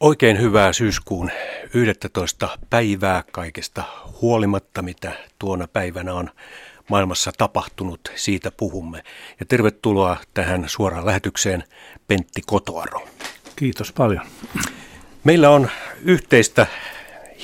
[0.00, 1.30] Oikein hyvää syyskuun
[1.74, 2.58] 11.
[2.70, 3.82] päivää kaikesta
[4.22, 6.30] huolimatta, mitä tuona päivänä on
[6.88, 8.00] maailmassa tapahtunut.
[8.14, 9.02] Siitä puhumme.
[9.40, 11.64] Ja tervetuloa tähän suoraan lähetykseen
[12.08, 13.08] Pentti Kotoaro.
[13.56, 14.26] Kiitos paljon.
[15.24, 15.70] Meillä on
[16.04, 16.66] yhteistä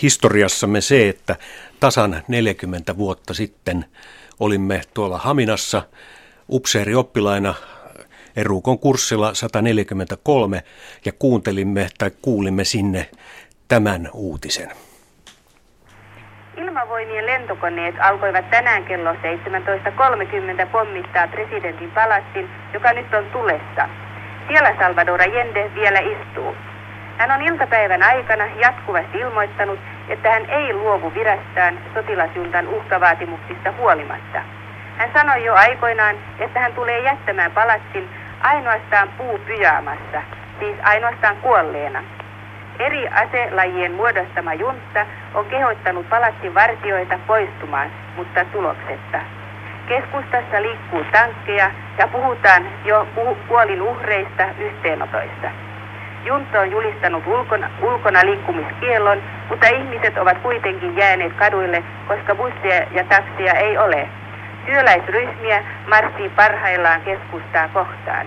[0.03, 1.37] historiassamme se, että
[1.81, 3.85] tasan 40 vuotta sitten
[4.41, 5.83] olimme tuolla Haminassa
[6.51, 7.55] upseerioppilaina
[8.37, 10.63] Erukon kurssilla 143
[11.05, 13.07] ja kuuntelimme tai kuulimme sinne
[13.69, 14.71] tämän uutisen.
[16.57, 19.19] Ilmavoimien lentokoneet alkoivat tänään kello 17.30
[20.73, 23.89] pommittaa presidentin palassin, joka nyt on tulessa.
[24.49, 26.55] Siellä Salvador Allende vielä istuu.
[27.19, 34.43] Hän on iltapäivän aikana jatkuvasti ilmoittanut, että hän ei luovu virastaan sotilasjuntan uhkavaatimuksista huolimatta.
[34.97, 38.09] Hän sanoi jo aikoinaan, että hän tulee jättämään palatsin
[38.41, 40.23] ainoastaan puupyjaamassa,
[40.59, 42.03] siis ainoastaan kuolleena.
[42.79, 49.21] Eri aselajien muodostama juntta on kehottanut palatsin vartioita poistumaan, mutta tuloksetta.
[49.89, 53.07] Keskustassa liikkuu tankkeja ja puhutaan jo
[53.49, 55.51] kuolin uhreista yhteenotoista.
[56.25, 63.05] Junta on julistanut ulkona, ulkona liikkumiskiellon, mutta ihmiset ovat kuitenkin jääneet kaduille, koska busseja ja
[63.05, 64.09] taksia ei ole.
[64.67, 68.27] Työläisryhmiä marssii parhaillaan keskustaa kohtaan.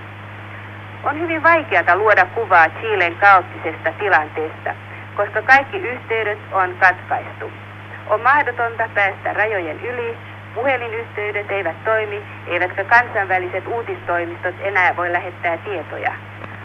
[1.04, 4.73] On hyvin vaikeata luoda kuvaa Chilen kaoottisesta tilanteesta,
[5.16, 7.52] koska kaikki yhteydet on katkaistu.
[8.08, 10.17] On mahdotonta päästä rajojen yli,
[10.56, 16.12] puhelinyhteydet eivät toimi, eivätkä kansainväliset uutistoimistot enää voi lähettää tietoja.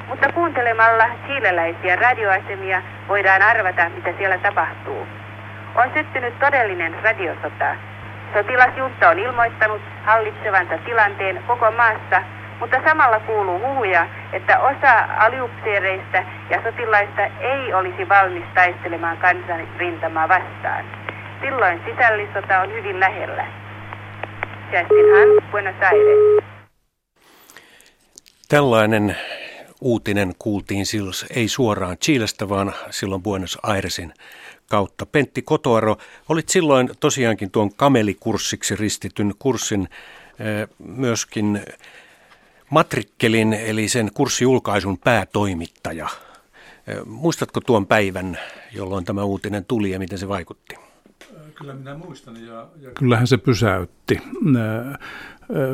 [0.08, 5.06] Mutta kuuntelemalla chileläisiä radioasemia voidaan arvata, mitä siellä tapahtuu.
[5.74, 7.76] On syttynyt todellinen radiosota.
[8.34, 12.22] Sotilasjunta on ilmoittanut hallitsevansa tilanteen koko maassa,
[12.60, 16.18] mutta samalla kuuluu huhuja, että osa aliupseereista
[16.50, 20.84] ja sotilaista ei olisi valmis taistelemaan kansanrintamaa vastaan.
[21.40, 23.46] Silloin sisällissota on hyvin lähellä.
[24.72, 26.44] Justin Hunt, Buenos Aires.
[28.48, 29.16] Tällainen
[29.80, 34.12] uutinen kuultiin silloin ei suoraan Chilestä, vaan silloin Buenos Airesin
[34.74, 35.06] kautta.
[35.06, 35.96] Pentti Kotoaro,
[36.28, 39.88] olit silloin tosiaankin tuon kamelikurssiksi ristityn kurssin
[40.38, 41.60] eh, myöskin
[42.70, 46.08] matrikkelin eli sen kurssijulkaisun päätoimittaja.
[46.86, 48.38] Eh, muistatko tuon päivän,
[48.72, 50.76] jolloin tämä uutinen tuli ja miten se vaikutti?
[51.54, 54.20] Kyllä minä muistan ja, ja kyllähän se pysäytti.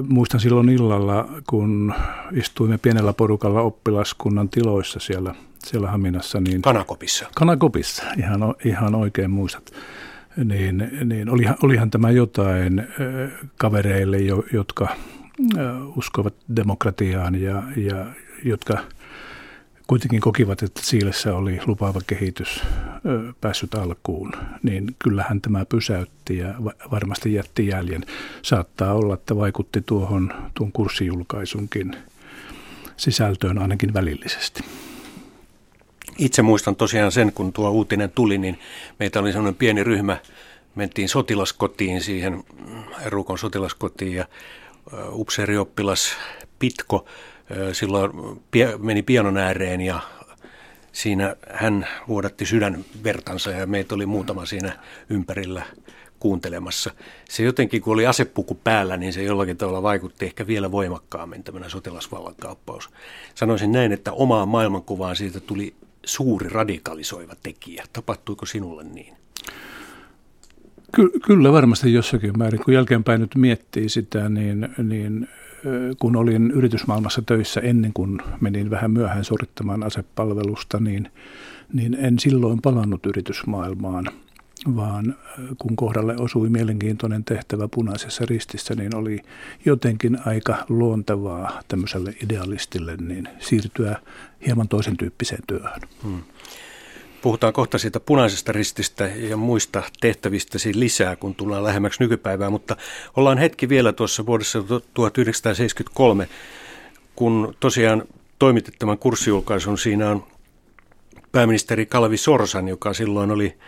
[0.08, 1.94] Muistan silloin illalla, kun
[2.32, 6.40] istuimme pienellä porukalla oppilaskunnan tiloissa siellä, siellä Haminassa.
[6.40, 7.26] Niin, Kanakopissa.
[7.34, 9.72] Kanakopissa, ihan, ihan oikein muistat.
[10.44, 12.86] Niin, niin olihan, olihan tämä jotain
[13.56, 14.18] kavereille,
[14.52, 14.88] jotka
[15.96, 18.06] uskovat demokratiaan ja, ja
[18.44, 18.78] jotka–
[19.90, 22.62] kuitenkin kokivat, että Siilessä oli lupaava kehitys
[23.40, 26.54] päässyt alkuun, niin kyllähän tämä pysäytti ja
[26.90, 28.06] varmasti jätti jäljen.
[28.42, 31.96] Saattaa olla, että vaikutti tuohon tuon kurssijulkaisunkin
[32.96, 34.64] sisältöön ainakin välillisesti.
[36.18, 38.58] Itse muistan tosiaan sen, kun tuo uutinen tuli, niin
[38.98, 40.16] meitä oli sellainen pieni ryhmä,
[40.74, 42.44] mentiin sotilaskotiin siihen,
[43.06, 44.24] Rukon sotilaskotiin ja
[45.12, 46.12] upseerioppilas
[46.58, 47.06] Pitko
[47.72, 48.10] silloin
[48.78, 50.00] meni pianon ääreen ja
[50.92, 54.72] siinä hän vuodatti sydänvertansa ja meitä oli muutama siinä
[55.10, 55.62] ympärillä
[56.20, 56.90] kuuntelemassa.
[57.28, 61.70] Se jotenkin, kun oli asepuku päällä, niin se jollakin tavalla vaikutti ehkä vielä voimakkaammin tämmöinen
[61.70, 62.90] sotilasvallankaappaus.
[63.34, 65.74] Sanoisin näin, että omaan maailmankuvaan siitä tuli
[66.04, 67.84] suuri radikalisoiva tekijä.
[67.92, 69.14] Tapahtuiko sinulle niin?
[70.94, 72.64] Ky- kyllä varmasti jossakin määrin.
[72.64, 75.28] Kun jälkeenpäin nyt miettii sitä, niin, niin
[75.98, 81.10] kun olin yritysmaailmassa töissä ennen kuin menin vähän myöhään suorittamaan asepalvelusta, niin,
[81.72, 84.06] niin en silloin palannut yritysmaailmaan,
[84.76, 85.16] vaan
[85.58, 89.18] kun kohdalle osui mielenkiintoinen tehtävä punaisessa ristissä, niin oli
[89.64, 93.96] jotenkin aika luontevaa tämmöiselle idealistille niin siirtyä
[94.46, 95.80] hieman toisen tyyppiseen työhön.
[96.02, 96.22] Hmm.
[97.22, 102.76] Puhutaan kohta siitä punaisesta rististä ja muista tehtävistäsi lisää, kun tullaan lähemmäksi nykypäivää, mutta
[103.16, 104.62] ollaan hetki vielä tuossa vuodessa
[104.94, 106.28] 1973,
[107.16, 108.02] kun tosiaan
[108.38, 110.26] toimitettavan kurssijulkaisun siinä on
[111.32, 113.58] pääministeri Kalvi Sorsan, joka silloin oli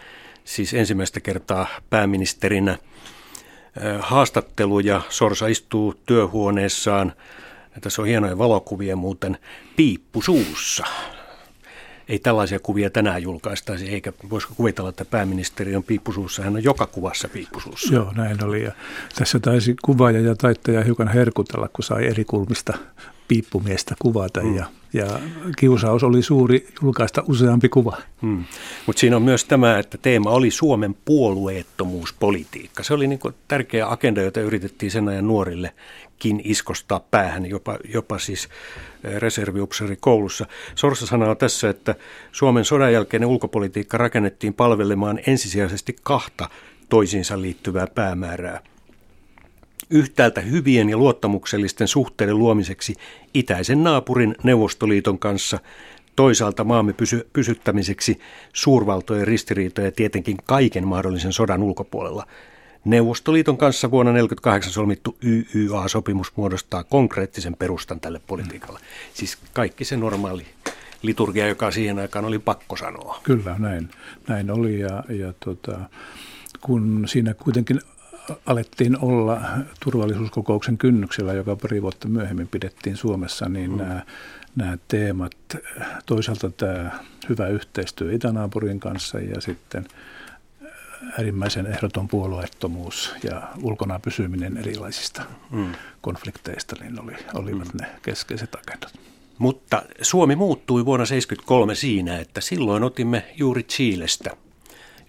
[0.45, 2.79] siis ensimmäistä kertaa pääministerinä.
[4.01, 7.13] Haastattelu ja Sorsa istuu työhuoneessaan.
[7.81, 9.39] Tässä on hienoja valokuvia muuten.
[9.77, 10.85] Piippu suussa
[12.09, 16.87] ei tällaisia kuvia tänään julkaistaisi, eikä voisiko kuvitella, että pääministeri on piippusuussa, hän on joka
[16.87, 17.95] kuvassa piippusuussa.
[17.95, 18.63] Joo, näin oli.
[18.63, 18.73] Ja
[19.19, 22.79] tässä taisi kuvaaja ja taittaja hiukan herkutella, kun sai eri kulmista
[23.29, 24.57] piippumiestä kuvata mm.
[24.57, 25.07] ja, ja
[25.59, 27.97] kiusaus oli suuri julkaista useampi kuva.
[28.23, 28.45] Mm.
[28.87, 32.83] Mutta siinä on myös tämä, että teema oli Suomen puolueettomuuspolitiikka.
[32.83, 38.49] Se oli niin tärkeä agenda, jota yritettiin sen ajan nuorillekin iskostaa päähän, jopa, jopa siis
[39.05, 40.47] eh, reserviupseeri koulussa.
[40.75, 41.95] Sorsa sanoo tässä, että
[42.33, 46.49] Suomen sodan jälkeinen ulkopolitiikka rakennettiin palvelemaan ensisijaisesti kahta
[46.89, 48.61] toisiinsa liittyvää päämäärää–
[49.93, 52.95] yhtäältä hyvien ja luottamuksellisten suhteiden luomiseksi
[53.35, 55.59] itäisen naapurin Neuvostoliiton kanssa,
[56.17, 58.21] toisaalta maamme pysy- pysyttämiseksi
[58.53, 62.27] suurvaltojen ristiriitoja ja tietenkin kaiken mahdollisen sodan ulkopuolella.
[62.85, 68.79] Neuvostoliiton kanssa vuonna 1948 solmittu YYA-sopimus muodostaa konkreettisen perustan tälle politiikalle.
[68.79, 68.85] Mm.
[69.15, 70.47] Siis kaikki se normaali
[71.03, 73.21] liturgia, joka siihen aikaan oli pakko sanoa.
[73.23, 73.91] Kyllä, näin,
[74.29, 75.79] näin oli ja, ja tota,
[76.61, 77.81] kun siinä kuitenkin
[78.47, 79.41] alettiin olla
[79.85, 83.79] turvallisuuskokouksen kynnyksellä, joka pari vuotta myöhemmin pidettiin Suomessa, niin mm.
[83.79, 84.03] nämä,
[84.57, 85.33] nämä teemat,
[86.07, 86.91] toisaalta tämä
[87.29, 89.87] hyvä yhteistyö itänaapurin kanssa ja sitten
[91.19, 95.73] äärimmäisen ehdoton puolueettomuus ja ulkona pysyminen erilaisista mm.
[96.01, 97.81] konflikteista, niin oli, olivat mm.
[97.81, 98.93] ne keskeiset agendat.
[99.39, 104.31] Mutta Suomi muuttui vuonna 1973 siinä, että silloin otimme juuri Chilestä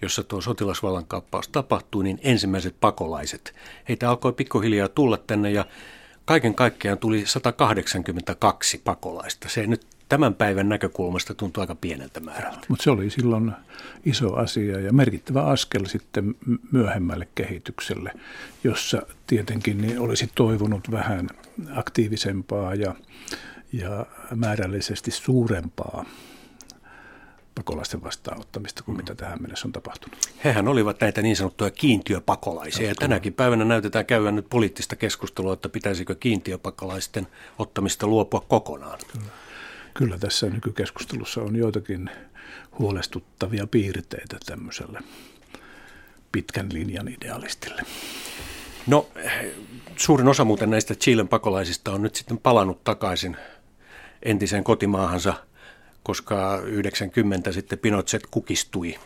[0.04, 3.54] jossa tuo sotilasvallankaappaus tapahtui, niin ensimmäiset pakolaiset.
[3.88, 5.64] Heitä alkoi pikkuhiljaa tulla tänne ja
[6.24, 9.48] kaiken kaikkiaan tuli 182 pakolaista.
[9.48, 12.66] Se nyt tämän päivän näkökulmasta tuntuu aika pieneltä määrältä.
[12.68, 13.52] Mutta se oli silloin
[14.04, 16.34] iso asia ja merkittävä askel sitten
[16.72, 18.12] myöhemmälle kehitykselle,
[18.64, 21.28] jossa tietenkin niin olisi toivonut vähän
[21.74, 22.94] aktiivisempaa ja,
[23.72, 26.04] ja määrällisesti suurempaa
[27.54, 30.18] pakolaisten vastaanottamista kuin mitä tähän mennessä on tapahtunut.
[30.44, 35.68] Hehän olivat näitä niin sanottuja kiintiöpakolaisia ja tänäkin päivänä näytetään käyvän nyt poliittista keskustelua, että
[35.68, 37.26] pitäisikö kiintiöpakolaisten
[37.58, 38.98] ottamista luopua kokonaan.
[39.12, 39.26] Kyllä.
[39.94, 42.10] Kyllä tässä nykykeskustelussa on joitakin
[42.78, 45.00] huolestuttavia piirteitä tämmöiselle
[46.32, 47.82] pitkän linjan idealistille.
[48.86, 49.08] No,
[49.96, 53.36] suurin osa muuten näistä Chilen pakolaisista on nyt sitten palannut takaisin
[54.22, 55.34] entiseen kotimaahansa–
[56.04, 58.98] koska 90 sitten Pinochet kukistui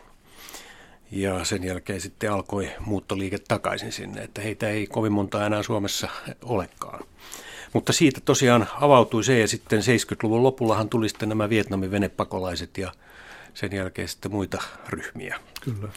[1.10, 6.08] ja sen jälkeen sitten alkoi muuttoliike takaisin sinne, että heitä ei kovin monta enää Suomessa
[6.42, 7.04] olekaan.
[7.72, 12.92] Mutta siitä tosiaan avautui se ja sitten 70-luvun lopullahan tuli sitten nämä Vietnamin venepakolaiset ja
[13.54, 15.40] sen jälkeen sitten muita ryhmiä.
[15.60, 15.88] Kyllä.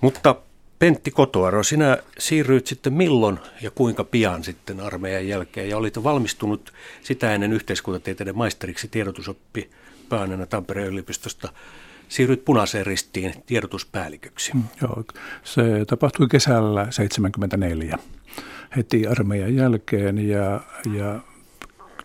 [0.00, 0.36] Mutta
[0.78, 6.72] Pentti Kotoaro, sinä siirryit sitten milloin ja kuinka pian sitten armeijan jälkeen ja olit valmistunut
[7.02, 9.70] sitä ennen yhteiskuntatieteiden maisteriksi tiedotusoppi
[10.08, 11.48] pääaineena Tampereen yliopistosta
[12.08, 14.54] siirryt punaiseen ristiin tiedotuspäälliköksi.
[14.54, 15.04] Mm, joo,
[15.44, 17.98] se tapahtui kesällä 1974
[18.76, 20.60] heti armeijan jälkeen ja,
[20.94, 21.20] ja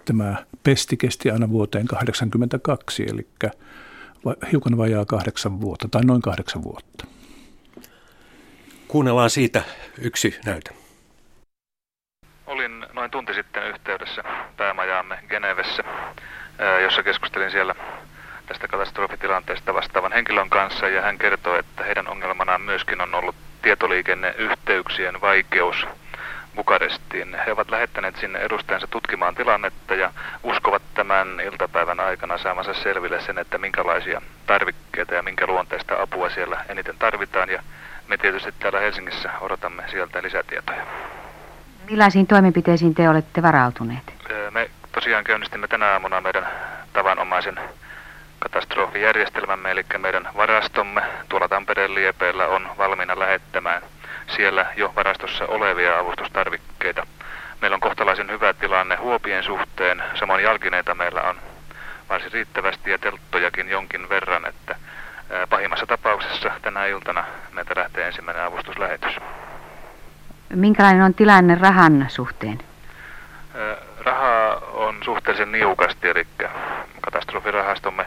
[0.06, 3.27] tämä pesti kesti aina vuoteen 1982, eli
[4.51, 7.06] hiukan vajaa kahdeksan vuotta tai noin kahdeksan vuotta.
[8.88, 9.63] Kuunnellaan siitä
[10.01, 10.71] yksi näytö.
[12.48, 14.24] Olin noin tunti sitten yhteydessä
[14.57, 15.83] päämajaamme Genevessä
[16.83, 17.75] jossa keskustelin siellä
[18.51, 25.21] tästä katastrofitilanteesta vastaavan henkilön kanssa ja hän kertoi, että heidän ongelmanaan myöskin on ollut tietoliikenneyhteyksien
[25.21, 25.88] vaikeus
[26.56, 27.38] Bukarestiin.
[27.45, 30.12] He ovat lähettäneet sinne edustajansa tutkimaan tilannetta ja
[30.44, 36.65] uskovat tämän iltapäivän aikana saamansa selville sen, että minkälaisia tarvikkeita ja minkä luonteista apua siellä
[36.70, 37.63] eniten tarvitaan ja
[38.08, 40.81] me tietysti täällä Helsingissä odotamme sieltä lisätietoja.
[41.89, 44.13] Millaisiin toimenpiteisiin te olette varautuneet?
[44.51, 46.48] Me tosiaan käynnistimme tänä aamuna meidän
[46.93, 47.60] tavanomaisen
[48.41, 53.81] katastrofijärjestelmämme, eli meidän varastomme tuolla Tampereen liepeillä on valmiina lähettämään
[54.27, 57.07] siellä jo varastossa olevia avustustarvikkeita.
[57.62, 61.36] Meillä on kohtalaisen hyvä tilanne huopien suhteen, samoin jalkineita meillä on
[62.10, 64.75] varsin riittävästi ja telttojakin jonkin verran, että
[65.50, 69.15] pahimmassa tapauksessa tänä iltana meiltä lähtee ensimmäinen avustuslähetys.
[70.50, 72.60] Minkälainen on tilanne rahan suhteen?
[74.00, 76.27] Rahaa on suhteellisen niukasti, eli
[77.01, 78.05] katastrofirahastomme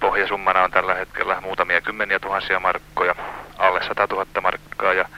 [0.00, 3.14] pohjasummana on tällä hetkellä muutamia kymmeniä tuhansia markkoja,
[3.58, 5.08] alle 100 000 markkaa ja,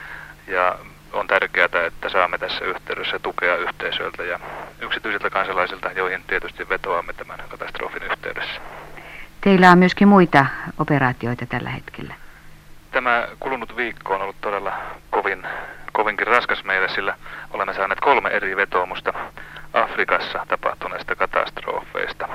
[0.47, 0.75] ja
[1.13, 4.39] on tärkeää, että saamme tässä yhteydessä tukea yhteisöiltä ja
[4.81, 8.61] yksityisiltä kansalaisilta, joihin tietysti vetoamme tämän katastrofin yhteydessä.
[9.41, 10.45] Teillä on myöskin muita
[10.79, 12.13] operaatioita tällä hetkellä.
[12.91, 14.73] Tämä kulunut viikko on ollut todella
[15.09, 15.47] kovin,
[15.91, 17.15] kovinkin raskas meille, sillä
[17.51, 19.13] olemme saaneet kolme eri vetoomusta
[19.73, 22.27] Afrikassa tapahtuneista katastrofeista.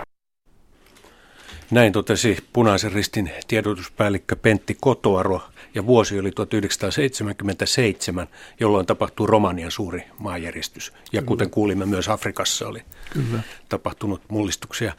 [1.70, 5.42] Näin totesi punaisen ristin tiedotuspäällikkö Pentti Kotoaro
[5.74, 8.26] ja vuosi oli 1977,
[8.60, 10.92] jolloin tapahtui Romanian suuri maanjäristys.
[11.12, 13.42] Ja kuten kuulimme, myös Afrikassa oli Kyllä.
[13.68, 14.92] tapahtunut mullistuksia.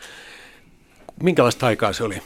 [1.23, 2.21] Minkälaista aikaa se oli?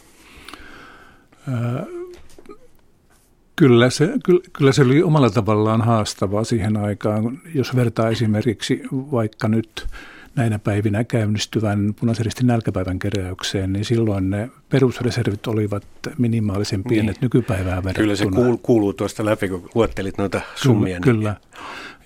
[3.55, 4.09] Kyllä se,
[4.53, 7.41] kyllä se oli omalla tavallaan haastavaa siihen aikaan.
[7.53, 9.87] Jos vertaa esimerkiksi vaikka nyt
[10.35, 15.83] näinä päivinä käynnistyvän punaisen nälkäpäivän keräykseen, niin silloin ne perusreservit olivat
[16.17, 17.21] minimaalisen pienet niin.
[17.21, 18.03] nykypäivään verrattuna.
[18.03, 20.99] Kyllä se kuuluu, kuuluu tuosta läpi, kun luettelit noita summia.
[20.99, 21.35] Kyllä, kyllä.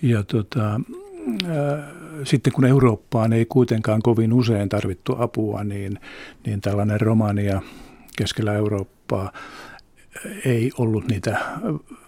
[0.02, 1.84] Ja tota, äh,
[2.24, 6.00] sitten kun Eurooppaan ei kuitenkaan kovin usein tarvittu apua, niin,
[6.46, 7.62] niin tällainen Romania
[8.18, 9.32] keskellä Eurooppaa
[10.46, 11.40] ei ollut niitä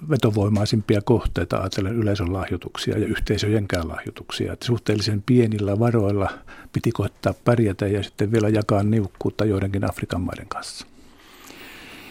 [0.10, 4.54] vetovoimaisimpia kohteita ajatellen yleisön lahjoituksia ja yhteisöjenkään lahjoituksia.
[4.54, 6.30] Että suhteellisen pienillä varoilla
[6.74, 10.86] piti koettaa pärjätä ja sitten vielä jakaa niukkuutta joidenkin Afrikan maiden kanssa.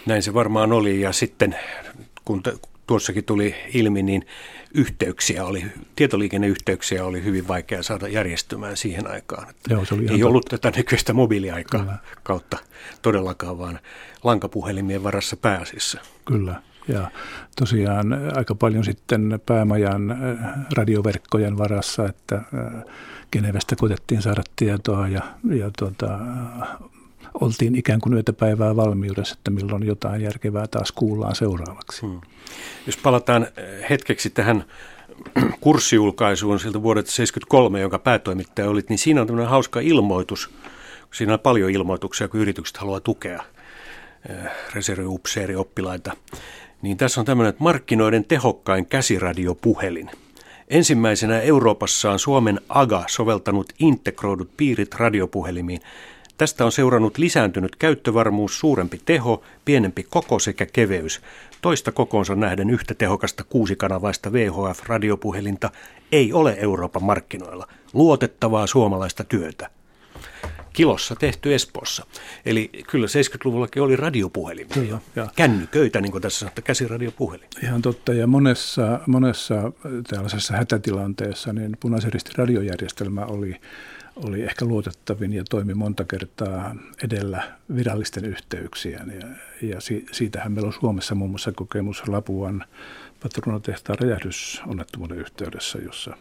[0.07, 1.57] Näin se varmaan oli ja sitten
[2.25, 2.43] kun
[2.91, 4.27] tuossakin tuli ilmi, niin
[4.75, 5.65] yhteyksiä oli,
[5.97, 9.55] tietoliikenneyhteyksiä oli hyvin vaikea saada järjestymään siihen aikaan.
[9.69, 11.99] Joo, se oli ei ollut tätä nykyistä mobiiliaikaa Kyllä.
[12.23, 12.57] kautta
[13.03, 13.79] todellakaan, vaan
[14.25, 15.99] lankapuhelimien varassa pääasiassa.
[16.25, 16.63] Kyllä.
[16.89, 17.11] Ja
[17.59, 18.07] tosiaan
[18.37, 20.19] aika paljon sitten päämajan äh,
[20.77, 22.45] radioverkkojen varassa, että äh,
[23.33, 26.19] Genevestä koitettiin saada tietoa ja, ja tuota,
[27.41, 32.03] oltiin ikään kuin yötä päivää valmiudessa, että milloin jotain järkevää taas kuullaan seuraavaksi.
[32.03, 32.21] Hmm.
[32.87, 34.65] Jos palataan eh, hetkeksi tähän
[35.61, 40.51] kurssijulkaisuun siltä vuodelta 1973, jonka päätoimittaja olit, niin siinä on tämmöinen hauska ilmoitus.
[41.15, 43.43] Siinä on paljon ilmoituksia, kun yritykset haluaa tukea
[44.29, 44.37] eh,
[44.75, 46.13] reserviupseerioppilaita.
[46.83, 50.11] Niin tässä on tämmöinen, että markkinoiden tehokkain käsiradiopuhelin.
[50.69, 55.81] Ensimmäisenä Euroopassa on Suomen AGA soveltanut integroidut piirit radiopuhelimiin–
[56.41, 61.21] Tästä on seurannut lisääntynyt käyttövarmuus, suurempi teho, pienempi koko sekä keveys.
[61.63, 65.71] Toista kokoonsa nähden yhtä tehokasta kuusikanavaista VHF-radiopuhelinta
[66.13, 67.67] ei ole Euroopan markkinoilla.
[67.93, 69.71] Luotettavaa suomalaista työtä.
[70.73, 72.07] Kilossa tehty Espoossa.
[72.47, 74.75] Eli kyllä 70-luvullakin oli radiopuhelimia.
[74.75, 75.29] Kyllä, ja.
[75.37, 77.49] Kännyköitä, niin kuin tässä sanotaan, käsiradiopuhelin.
[77.63, 79.73] Ihan totta, ja monessa, monessa
[80.09, 83.57] tällaisessa hätätilanteessa niin punaisen radiojärjestelmä oli
[84.17, 86.75] oli ehkä luotettavin ja toimi monta kertaa
[87.05, 89.13] edellä virallisten yhteyksien.
[89.21, 89.29] Ja,
[89.69, 92.65] ja si, siitähän meillä on Suomessa muun muassa kokemus Lapuan
[93.23, 96.17] patronatehtaan räjähdysonnettomuuden yhteydessä, jossa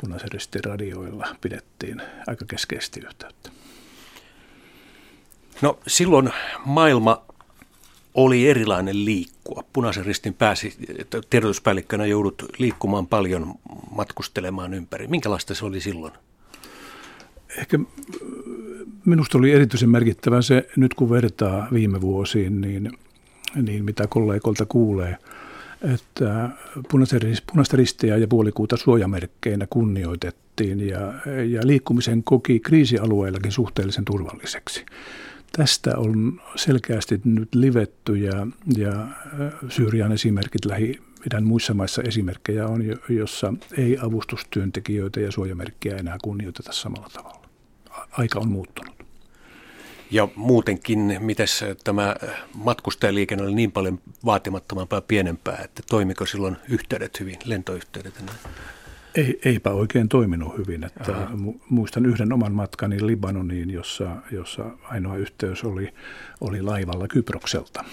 [0.00, 0.30] punaisen
[0.64, 3.50] radioilla pidettiin aika keskeisesti yhteyttä.
[5.62, 6.30] No silloin
[6.64, 7.22] maailma
[8.14, 9.64] oli erilainen liikkua.
[9.72, 10.76] Punaisen ristin pääsi,
[11.30, 13.54] tiedotuspäällikkönä joudut liikkumaan paljon,
[13.90, 15.06] matkustelemaan ympäri.
[15.06, 16.12] Minkälaista se oli silloin?
[17.58, 17.78] Ehkä
[19.04, 22.92] minusta oli erityisen merkittävä se, nyt kun vertaa viime vuosiin, niin,
[23.62, 25.16] niin mitä kollegoilta kuulee,
[25.94, 26.48] että
[26.90, 31.14] punaista ristiä ja puolikuuta suojamerkkeinä kunnioitettiin ja,
[31.48, 34.84] ja liikkumisen koki kriisialueillakin suhteellisen turvalliseksi.
[35.56, 39.06] Tästä on selkeästi nyt livetty ja, ja
[39.68, 46.72] Syyrian esimerkit lähi idän muissa maissa esimerkkejä on, jossa ei avustustyöntekijöitä ja suojamerkkiä enää kunnioiteta
[46.72, 47.41] samalla tavalla
[48.12, 49.02] aika on muuttunut.
[50.10, 51.46] Ja muutenkin, miten
[51.84, 52.16] tämä
[52.54, 58.24] matkustajaliikenne oli niin paljon vaatimattomampaa ja pienempää, että toimiko silloin yhteydet hyvin, lentoyhteydet?
[59.14, 60.84] Ei, eipä oikein toiminut hyvin.
[60.84, 61.14] Että
[61.68, 65.94] muistan yhden oman matkani Libanoniin, jossa, jossa ainoa yhteys oli,
[66.40, 67.84] oli laivalla Kyprokselta.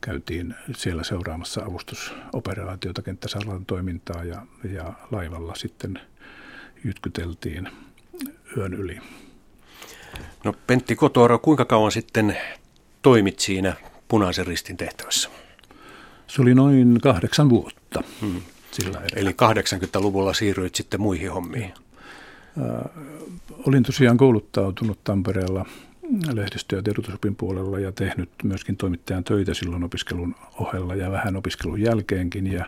[0.00, 6.00] Käytiin siellä seuraamassa avustusoperaatiota, kenttäsalan toimintaa ja, ja laivalla sitten
[6.84, 7.68] jytkyteltiin
[8.56, 8.98] yön yli.
[10.44, 12.36] No Pentti Kotoara, kuinka kauan sitten
[13.02, 13.74] toimit siinä
[14.08, 15.28] punaisen ristin tehtävässä?
[16.26, 18.02] Se oli noin kahdeksan vuotta.
[18.20, 18.42] Hmm.
[18.70, 21.74] Sillä Eli 80-luvulla siirryit sitten muihin hommiin?
[22.58, 23.04] Äh,
[23.66, 25.66] olin tosiaan kouluttautunut Tampereella
[26.32, 31.80] lehdistö- ja tiedotusopin puolella ja tehnyt myöskin toimittajan töitä silloin opiskelun ohella ja vähän opiskelun
[31.80, 32.52] jälkeenkin.
[32.52, 32.64] Ja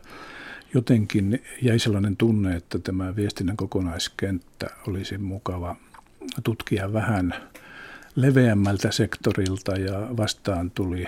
[0.74, 5.76] jotenkin jäi sellainen tunne, että tämä viestinnän kokonaiskenttä olisi mukava
[6.44, 7.34] tutkia vähän
[8.16, 11.06] leveämmältä sektorilta ja vastaan tuli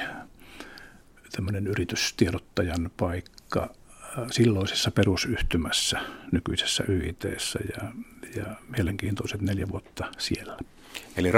[1.32, 3.62] tämmöinen yritystiedottajan paikka
[4.18, 6.00] äh, silloisessa perusyhtymässä,
[6.32, 7.92] nykyisessä YITssä ja,
[8.36, 8.44] ja
[8.76, 10.56] mielenkiintoiset neljä vuotta siellä.
[11.16, 11.32] Eli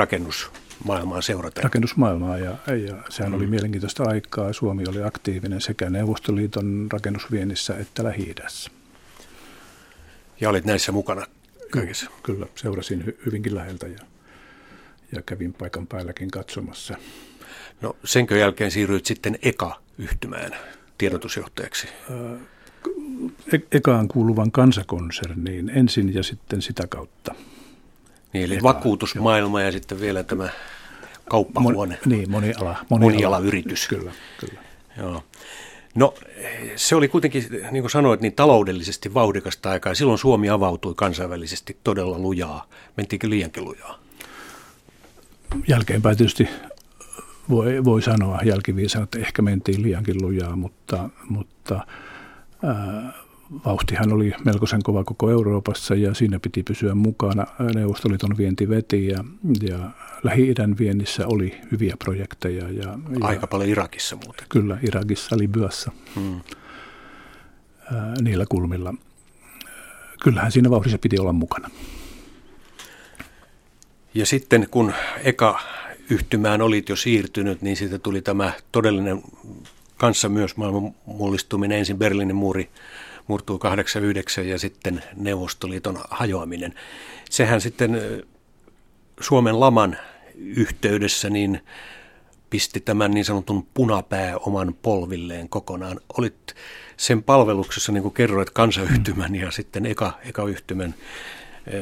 [0.74, 1.60] rakennusmaailmaa seurata.
[1.60, 3.36] Rakennusmaailmaa ja, ja sehän mm.
[3.36, 4.52] oli mielenkiintoista aikaa.
[4.52, 8.70] Suomi oli aktiivinen sekä Neuvostoliiton rakennusviennissä että lähi -idässä.
[10.40, 11.26] Ja olit näissä mukana
[11.70, 12.10] kaikessa?
[12.22, 13.98] Kyllä, seurasin hy- hyvinkin läheltä ja,
[15.12, 16.96] ja kävin paikan päälläkin katsomassa.
[17.80, 20.52] No senkö jälkeen siirryit sitten eka-yhtymään
[20.98, 21.88] tiedotusjohtajaksi?
[23.52, 27.34] E- ekaan kuuluvan kansakonserniin ensin ja sitten sitä kautta.
[28.34, 30.48] Niin, eli vakuutusmaailma ja sitten vielä tämä
[31.28, 31.98] kauppahuone.
[32.06, 33.38] Mon, niin, moniala, moniala.
[33.38, 33.88] yritys.
[33.88, 34.60] Kyllä, kyllä.
[34.98, 35.24] Joo.
[35.94, 36.14] No
[36.76, 39.94] se oli kuitenkin, niin kuin sanoit, niin taloudellisesti vauhdikasta aikaa.
[39.94, 42.66] Silloin Suomi avautui kansainvälisesti todella lujaa.
[42.96, 43.98] Mentiinkö liiankin lujaa?
[45.68, 46.48] Jälkeenpäin tietysti
[47.50, 51.86] voi, voi sanoa jälkiviisana, että ehkä mentiin liiankin lujaa, mutta, mutta
[52.64, 53.12] ää,
[53.64, 57.46] vauhtihan oli melkoisen kova koko Euroopassa ja siinä piti pysyä mukana.
[57.74, 59.24] Neuvostoliiton vienti veti ja,
[59.62, 59.78] ja
[60.22, 62.68] Lähi-idän viennissä oli hyviä projekteja.
[62.68, 64.46] Ja, Aika ja, paljon Irakissa muuten.
[64.48, 66.40] Kyllä, Irakissa, Libyassa, hmm.
[67.92, 68.94] ää, niillä kulmilla.
[70.22, 71.70] Kyllähän siinä vauhdissa piti olla mukana.
[74.14, 74.92] Ja sitten kun
[75.24, 75.60] eka
[76.10, 79.22] yhtymään olit jo siirtynyt, niin siitä tuli tämä todellinen
[79.96, 81.78] kanssa myös maailman mullistuminen.
[81.78, 82.70] Ensin Berliinin muuri
[83.26, 86.74] murtuu 89 ja sitten Neuvostoliiton hajoaminen.
[87.30, 88.00] Sehän sitten
[89.20, 89.96] Suomen laman
[90.38, 91.60] yhteydessä niin
[92.50, 96.00] pisti tämän niin sanotun punapää oman polvilleen kokonaan.
[96.18, 96.54] Olit
[96.96, 100.94] sen palveluksessa, niin kuin kerroit, kansayhtymän ja sitten eka, eka yhtymän.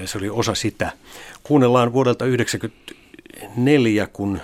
[0.05, 0.93] Se oli osa sitä.
[1.43, 4.41] Kuunnellaan vuodelta 1994, kun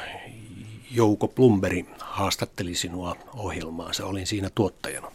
[0.90, 4.06] Jouko Plumberi haastatteli sinua ohjelmaansa.
[4.06, 5.12] Olin siinä tuottajana.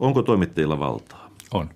[0.00, 1.30] Onko toimittajilla valtaa?
[1.54, 1.70] On.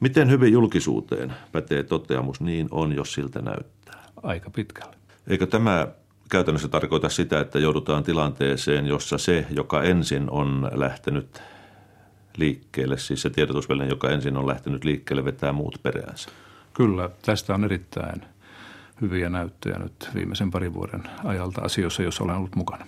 [0.00, 4.04] Miten hyvin julkisuuteen pätee toteamus niin on, jos siltä näyttää?
[4.22, 4.96] Aika pitkälle.
[5.26, 5.88] Eikö tämä
[6.30, 11.42] käytännössä tarkoita sitä, että joudutaan tilanteeseen, jossa se, joka ensin on lähtenyt
[12.36, 16.28] liikkeelle, siis se tiedotusväline, joka ensin on lähtenyt liikkeelle, vetää muut peräänsä?
[16.74, 18.22] Kyllä, tästä on erittäin
[19.00, 22.86] hyviä näyttöjä nyt viimeisen parin vuoden ajalta asioissa, jos olen ollut mukana.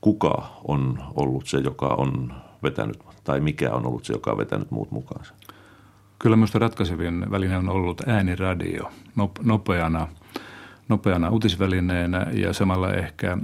[0.00, 4.70] Kuka on ollut se, joka on vetänyt, tai mikä on ollut se, joka on vetänyt
[4.70, 5.34] muut mukaansa?
[6.18, 8.90] Kyllä minusta ratkaisevin väline on ollut ääniradio
[9.42, 10.08] nopeana,
[10.88, 13.38] nopeana uutisvälineenä ja samalla ehkä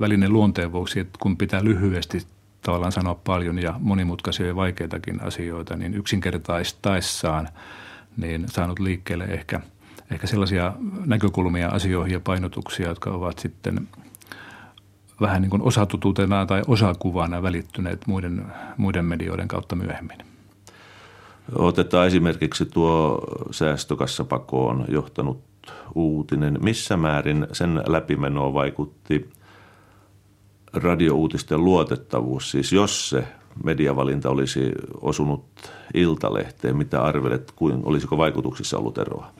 [0.00, 2.26] välineen luonteen vuoksi, että kun pitää lyhyesti
[2.62, 7.48] tavallaan sanoa paljon ja monimutkaisia ja vaikeitakin asioita, niin yksinkertaistaessaan
[8.16, 9.60] niin saanut liikkeelle ehkä,
[10.10, 10.72] ehkä sellaisia
[11.06, 13.88] näkökulmia asioihin ja painotuksia, jotka ovat sitten
[15.20, 20.18] vähän niin kuin osatutuutena tai osakuvana välittyneet muiden, muiden medioiden kautta myöhemmin.
[21.54, 25.42] Otetaan esimerkiksi tuo säästökassapakoon johtanut
[25.94, 26.58] uutinen.
[26.62, 29.30] Missä määrin sen läpimenoa vaikutti
[30.72, 32.50] radiouutisten luotettavuus?
[32.50, 33.24] Siis jos se
[33.64, 35.44] mediavalinta olisi osunut
[35.94, 39.30] iltalehteen, mitä arvelet, kuin, olisiko vaikutuksissa ollut eroa?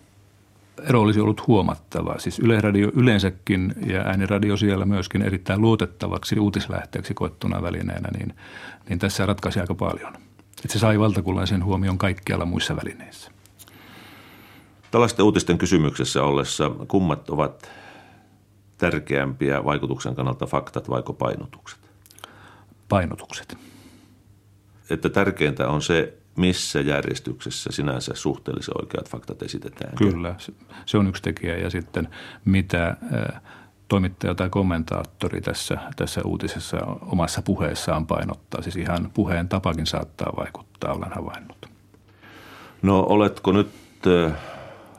[0.89, 2.19] Ero olisi ollut huomattava.
[2.19, 8.35] Siis Yle-radio yleensäkin ja ääniradio siellä myöskin erittäin luotettavaksi uutislähteeksi koettuna välineenä, niin,
[8.89, 10.13] niin tässä ratkaisi aika paljon.
[10.65, 13.31] Että se sai valtakunnallisen huomion kaikkialla muissa välineissä.
[14.91, 17.71] Tällaisten uutisten kysymyksessä ollessa kummat ovat
[18.79, 21.81] tärkeämpiä vaikutuksen kannalta faktat vai painotukset?
[22.89, 23.59] Painotukset.
[24.91, 29.97] Että tärkeintä on se, missä järjestyksessä sinänsä suhteellisen oikeat faktat esitetään.
[29.97, 30.35] Kyllä,
[30.87, 31.57] se on yksi tekijä.
[31.57, 32.09] Ja sitten
[32.45, 32.97] mitä
[33.89, 38.63] toimittaja tai kommentaattori tässä, tässä uutisessa omassa puheessaan painottaa.
[38.63, 41.67] Siis ihan puheen tapakin saattaa vaikuttaa, olen havainnut.
[42.83, 43.71] No oletko nyt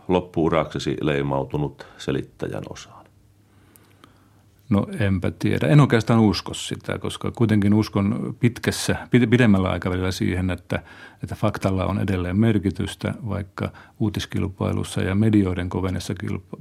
[0.07, 3.00] loppuuraksesi leimautunut selittäjän osaan?
[4.71, 5.67] No enpä tiedä.
[5.67, 8.95] En oikeastaan usko sitä, koska kuitenkin uskon pitkässä,
[9.29, 10.83] pidemmällä aikavälillä siihen, että,
[11.23, 15.69] että faktalla on edelleen merkitystä, vaikka uutiskilpailussa ja medioiden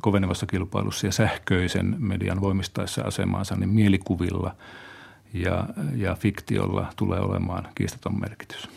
[0.00, 4.54] kovenevassa kilpailussa ja sähköisen median voimistaessa asemaansa, niin mielikuvilla
[5.34, 5.64] ja,
[5.96, 8.68] ja fiktiolla tulee olemaan kiistaton merkitys.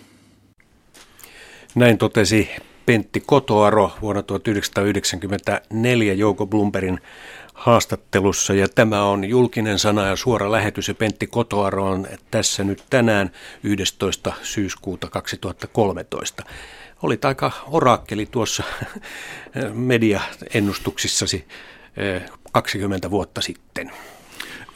[1.75, 2.49] Näin totesi
[2.85, 6.99] Pentti Kotoaro vuonna 1994 Jouko Blumberin
[7.53, 12.83] haastattelussa ja tämä on julkinen sana ja suora lähetys ja Pentti Kotoaro on tässä nyt
[12.89, 13.31] tänään
[13.63, 14.33] 11.
[14.41, 16.43] syyskuuta 2013.
[17.01, 18.63] Olit aika oraakkeli tuossa
[19.73, 21.47] mediaennustuksissasi
[22.51, 23.91] 20 eh, vuotta sitten.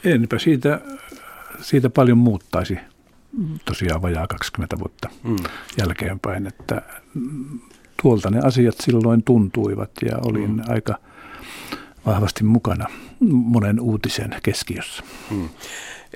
[0.04, 0.80] Enpä siitä,
[1.60, 2.78] siitä paljon muuttaisi
[3.64, 5.36] tosiaan vajaa 20 vuotta mm.
[5.78, 6.82] jälkeenpäin, että
[8.02, 10.62] tuolta ne asiat silloin tuntuivat ja olin mm.
[10.68, 10.94] aika–
[12.08, 12.86] vahvasti mukana
[13.30, 15.02] monen uutisen keskiössä.
[15.30, 15.48] Hmm.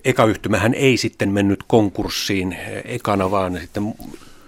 [0.04, 3.94] Eka yhtymähän ei sitten mennyt konkurssiin ekana, vaan sitten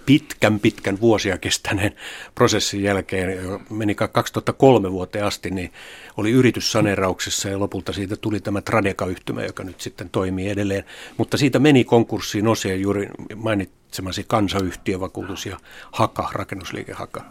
[0.05, 1.95] pitkän pitkän vuosia kestäneen
[2.35, 3.37] prosessin jälkeen,
[3.69, 5.73] meni 2003 vuoteen asti, niin
[6.17, 10.83] oli yritys saneerauksessa ja lopulta siitä tuli tämä Tradeka-yhtymä, joka nyt sitten toimii edelleen.
[11.17, 15.57] Mutta siitä meni konkurssiin osia juuri mainitsemasi kansayhtiövakuutus ja
[15.91, 17.25] Haka, rakennusliike Haka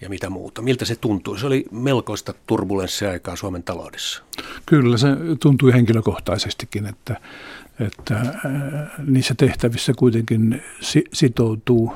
[0.00, 0.62] ja mitä muuta.
[0.62, 1.38] Miltä se tuntui?
[1.38, 4.22] Se oli melkoista turbulenssia aikaa Suomen taloudessa.
[4.66, 5.08] Kyllä, se
[5.40, 7.20] tuntui henkilökohtaisestikin, että,
[7.80, 8.30] että äh,
[9.06, 10.62] niissä tehtävissä kuitenkin
[11.12, 11.92] sitoutuu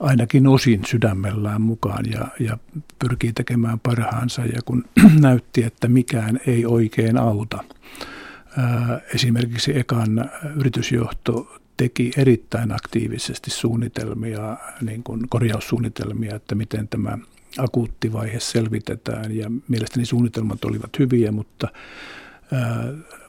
[0.00, 2.58] ainakin osin sydämellään mukaan ja, ja
[2.98, 4.44] pyrkii tekemään parhaansa.
[4.44, 4.84] Ja kun
[5.20, 7.64] näytti, että mikään ei oikein auta,
[8.58, 17.18] äh, esimerkiksi ekan yritysjohto teki erittäin aktiivisesti suunnitelmia, niin kuin korjaussuunnitelmia, että miten tämä
[17.58, 19.36] akuutti vaihe selvitetään.
[19.36, 21.68] Ja mielestäni suunnitelmat olivat hyviä, mutta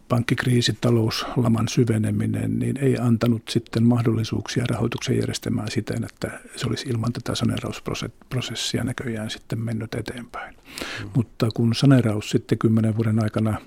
[0.10, 7.14] pankkikriisi, talouslaman syveneminen, niin ei antanut sitten mahdollisuuksia rahoituksen järjestämään siten, että se olisi ilman
[7.14, 10.56] tätä saneerausprosessia näköjään sitten mennyt eteenpäin.
[10.56, 11.10] Mm.
[11.16, 13.62] Mutta kun saneeraus sitten kymmenen vuoden aikana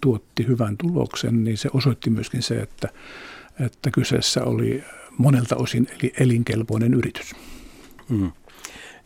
[0.00, 2.88] tuotti hyvän tuloksen, niin se osoitti myöskin se, että
[3.66, 4.84] että kyseessä oli
[5.18, 7.34] monelta osin eli elinkelpoinen yritys.
[8.08, 8.32] Mm.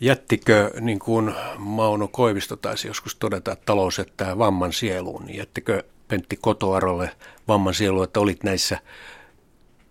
[0.01, 5.83] Jättikö, niin kuin Mauno Koivisto taisi joskus todeta, että talous jättää vamman sieluun, niin jättikö
[6.09, 7.11] Pentti Kotoarolle
[7.49, 8.79] vamman sielu, että olit näissä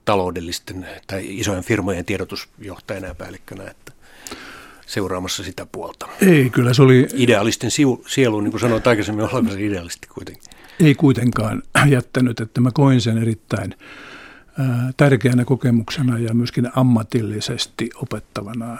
[0.05, 3.91] taloudellisten tai isojen firmojen tiedotusjohtajana ja päällikkönä, että
[4.85, 6.07] seuraamassa sitä puolta.
[6.21, 7.07] Ei, kyllä se oli...
[7.13, 7.71] Idealistin
[8.07, 10.43] sielu, niin kuin sanoit aikaisemmin, olemassa idealisti kuitenkin.
[10.79, 13.75] Ei kuitenkaan jättänyt, että mä koin sen erittäin
[14.97, 18.77] tärkeänä kokemuksena ja myöskin ammatillisesti opettavana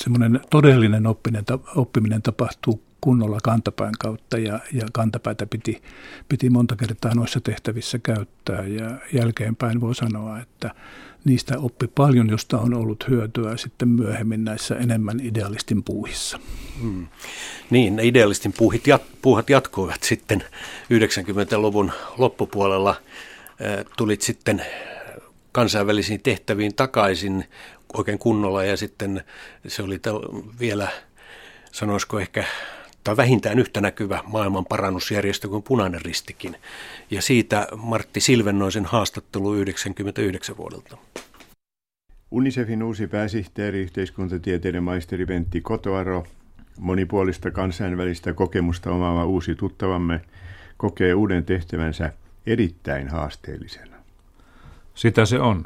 [0.00, 1.44] semmoinen todellinen oppinen,
[1.76, 5.82] oppiminen tapahtuu kunnolla kantapään kautta ja, ja kantapäätä piti,
[6.28, 8.66] piti monta kertaa noissa tehtävissä käyttää.
[8.66, 10.74] Ja jälkeenpäin voi sanoa, että
[11.28, 16.40] niistä oppi paljon, josta on ollut hyötyä sitten myöhemmin näissä enemmän idealistin puuhissa.
[16.80, 17.06] Hmm.
[17.70, 20.44] Niin, ne idealistin puuhit jat, puuhat jatkuivat sitten
[20.84, 22.94] 90-luvun loppupuolella.
[23.96, 24.62] Tulit sitten
[25.52, 27.44] kansainvälisiin tehtäviin takaisin
[27.94, 29.24] oikein kunnolla ja sitten
[29.66, 30.00] se oli
[30.60, 30.88] vielä,
[31.72, 32.44] sanoisiko ehkä
[33.08, 36.56] tai vähintään yhtä näkyvä maailman parannusjärjestö kuin Punainen Ristikin.
[37.10, 40.96] Ja siitä Martti Silvennoisen haastattelu 99 vuodelta.
[42.30, 46.26] UNICEFin uusi pääsihteeri, yhteiskuntatieteiden maisteri Pentti Kotoaro,
[46.78, 50.20] monipuolista kansainvälistä kokemusta omaava uusi tuttavamme,
[50.76, 52.12] kokee uuden tehtävänsä
[52.46, 53.96] erittäin haasteellisena.
[54.94, 55.64] Sitä se on.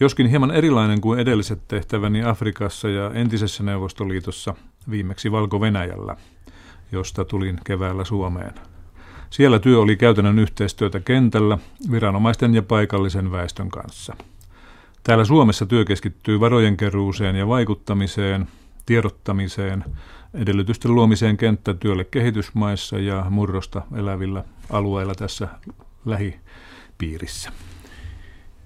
[0.00, 4.54] Joskin hieman erilainen kuin edelliset tehtäväni Afrikassa ja entisessä Neuvostoliitossa,
[4.90, 6.16] viimeksi Valko-Venäjällä,
[6.92, 8.54] josta tulin keväällä Suomeen.
[9.30, 11.58] Siellä työ oli käytännön yhteistyötä kentällä
[11.90, 14.16] viranomaisten ja paikallisen väestön kanssa–
[15.02, 18.48] Täällä Suomessa työ keskittyy varojen keruuseen ja vaikuttamiseen,
[18.86, 19.84] tiedottamiseen,
[20.34, 25.48] edellytysten luomiseen kenttätyölle kehitysmaissa ja murrosta elävillä alueilla tässä
[26.04, 27.52] lähipiirissä.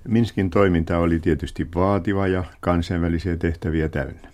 [0.08, 4.34] Minskin toiminta oli tietysti vaativa ja kansainvälisiä tehtäviä täynnä.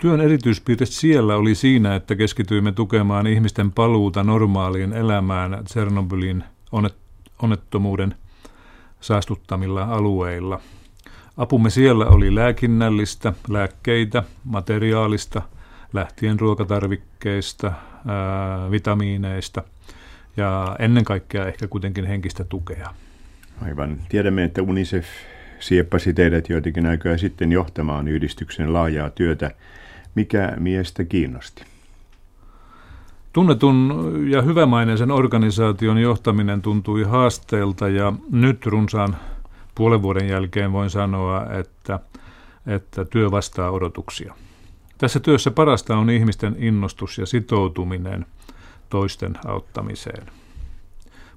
[0.00, 6.44] Työn erityispiirte siellä oli siinä, että keskityimme tukemaan ihmisten paluuta normaaliin elämään Tsernobylin
[7.42, 8.14] onnettomuuden–
[9.00, 10.60] saastuttamilla alueilla.
[11.36, 15.42] Apumme siellä oli lääkinnällistä, lääkkeitä, materiaalista,
[15.92, 19.62] lähtien ruokatarvikkeista, ää, vitamiineista
[20.36, 22.94] ja ennen kaikkea ehkä kuitenkin henkistä tukea.
[23.62, 24.00] Aivan.
[24.08, 25.06] Tiedämme, että UNICEF
[25.60, 29.50] sieppasi teidät joitakin aikaa sitten johtamaan yhdistyksen laajaa työtä.
[30.14, 31.64] Mikä miestä kiinnosti?
[33.32, 39.16] Tunnetun ja hyvämaineisen organisaation johtaminen tuntui haasteelta ja nyt runsaan
[39.74, 42.00] puolen vuoden jälkeen voin sanoa, että,
[42.66, 44.34] että työ vastaa odotuksia.
[44.98, 48.26] Tässä työssä parasta on ihmisten innostus ja sitoutuminen
[48.90, 50.26] toisten auttamiseen.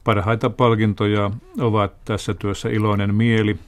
[0.04, 3.60] Parhaita palkintoja ovat tässä työssä iloinen mieli,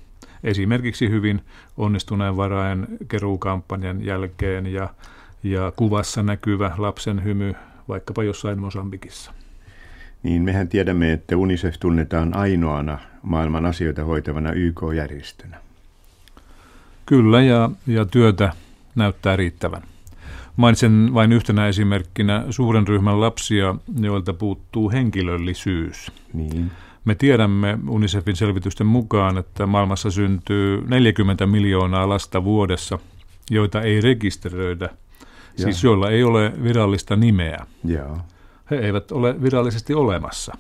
[0.45, 1.41] esimerkiksi hyvin
[1.77, 4.89] onnistuneen varaen keruukampanjan jälkeen ja,
[5.43, 7.53] ja kuvassa näkyvä lapsen hymy
[7.88, 9.31] vaikkapa jossain Mosambikissa.
[10.23, 15.58] Niin mehän tiedämme, että UNICEF tunnetaan ainoana maailman asioita hoitavana YK-järjestönä.
[17.05, 18.53] Kyllä, ja, ja työtä
[18.95, 19.81] näyttää riittävän.
[20.58, 26.12] Mainitsen vain yhtenä esimerkkinä suuren ryhmän lapsia, joilta puuttuu henkilöllisyys.
[26.34, 26.71] Niin.
[27.05, 32.99] Me tiedämme UNICEFin selvitysten mukaan, että maailmassa syntyy 40 miljoonaa lasta vuodessa,
[33.51, 34.89] joita ei rekisteröidä–
[35.57, 37.65] siis joilla ei ole virallista nimeä.
[37.83, 38.17] Joo.
[38.71, 40.57] He eivät ole virallisesti olemassa.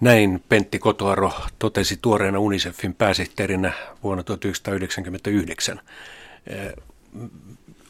[0.00, 5.80] Näin Pentti Kotoaro totesi tuoreena UNICEFin pääsihteerinä vuonna 1999.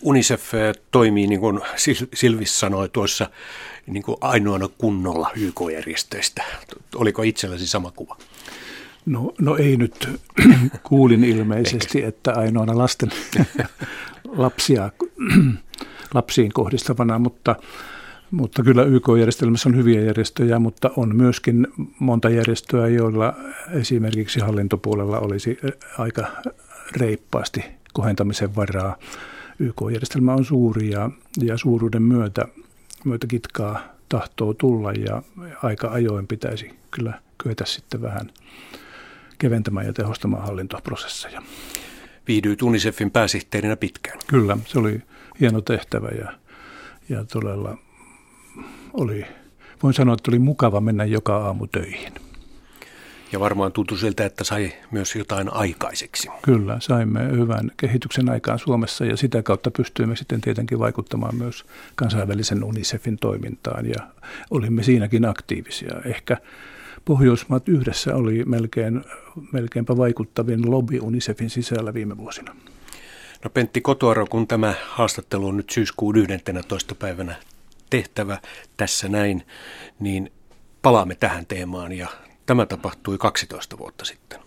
[0.05, 0.53] UNICEF
[0.91, 1.61] toimii, niin kuin
[2.15, 3.31] Silvis sanoi tuossa,
[3.87, 6.45] niin kuin ainoana kunnolla YK-järjestöistä.
[6.95, 8.17] Oliko itselläsi sama kuva?
[9.07, 10.09] No, no ei nyt.
[10.89, 12.09] Kuulin ilmeisesti, Ehkä.
[12.09, 13.11] että ainoana lasten
[14.37, 14.91] lapsia,
[16.15, 17.57] lapsiin kohdistavana, mutta,
[18.31, 21.67] mutta kyllä YK-järjestelmässä on hyviä järjestöjä, mutta on myöskin
[21.99, 23.35] monta järjestöä, joilla
[23.73, 25.59] esimerkiksi hallintopuolella olisi
[25.99, 26.27] aika
[26.97, 28.97] reippaasti kohentamisen varaa.
[29.59, 31.11] YK-järjestelmä on suuri ja,
[31.43, 32.47] ja suuruuden myötä,
[33.05, 35.23] myötä kitkaa tahtoo tulla ja
[35.63, 38.31] aika ajoin pitäisi kyllä kyetä sitten vähän
[39.39, 41.43] keventämään ja tehostamaan hallintoprosesseja.
[42.29, 44.19] Viihdyit UNICEFin pääsihteerinä pitkään.
[44.27, 45.03] Kyllä, se oli
[45.41, 46.33] hieno tehtävä ja,
[47.09, 47.79] ja todella
[48.93, 49.27] oli,
[49.83, 52.13] voin sanoa, että oli mukava mennä joka aamu töihin.
[53.35, 56.29] Ja varmaan tuntui siltä, että sai myös jotain aikaiseksi.
[56.43, 62.65] Kyllä, saimme hyvän kehityksen aikaan Suomessa ja sitä kautta pystyimme sitten tietenkin vaikuttamaan myös kansainvälisen
[62.65, 64.07] UNICEFin toimintaan ja
[64.51, 66.01] olimme siinäkin aktiivisia.
[66.05, 66.37] Ehkä
[67.05, 69.05] Pohjoismaat yhdessä oli melkein,
[69.53, 72.57] melkeinpä vaikuttavin lobby UNICEFin sisällä viime vuosina.
[73.45, 76.95] No Pentti Kotuaro, kun tämä haastattelu on nyt syyskuun 11.
[76.95, 77.35] päivänä
[77.91, 78.39] tehtävä
[78.77, 79.47] tässä näin,
[80.01, 80.33] niin
[80.83, 82.09] palaamme tähän teemaan ja
[82.47, 84.41] tämä tapahtui 12 vuotta sitten.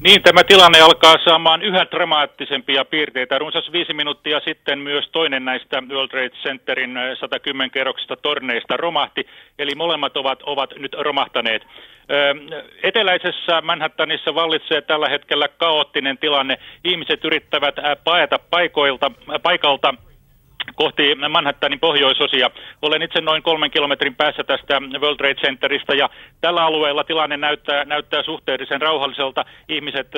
[0.00, 3.38] Niin, tämä tilanne alkaa saamaan yhä dramaattisempia piirteitä.
[3.38, 9.26] Runsas viisi minuuttia sitten myös toinen näistä World Trade Centerin 110 kerroksista torneista romahti,
[9.58, 11.62] eli molemmat ovat, ovat nyt romahtaneet.
[12.82, 16.58] Eteläisessä Manhattanissa vallitsee tällä hetkellä kaoottinen tilanne.
[16.84, 19.10] Ihmiset yrittävät paeta paikoilta,
[19.42, 19.94] paikalta
[20.74, 22.50] kohti Manhattanin pohjoisosia.
[22.82, 27.84] Olen itse noin kolmen kilometrin päässä tästä World Trade Centerista ja tällä alueella tilanne näyttää,
[27.84, 29.44] näyttää suhteellisen rauhalliselta.
[29.68, 30.08] Ihmiset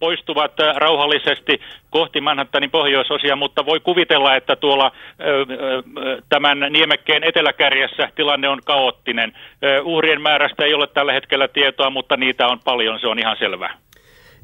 [0.00, 4.92] poistuvat rauhallisesti kohti Manhattanin pohjoisosia, mutta voi kuvitella, että tuolla
[6.28, 9.32] tämän niemekkeen eteläkärjessä tilanne on kaoottinen.
[9.82, 13.74] Uhrien määrästä ei ole tällä hetkellä tietoa, mutta niitä on paljon, se on ihan selvää.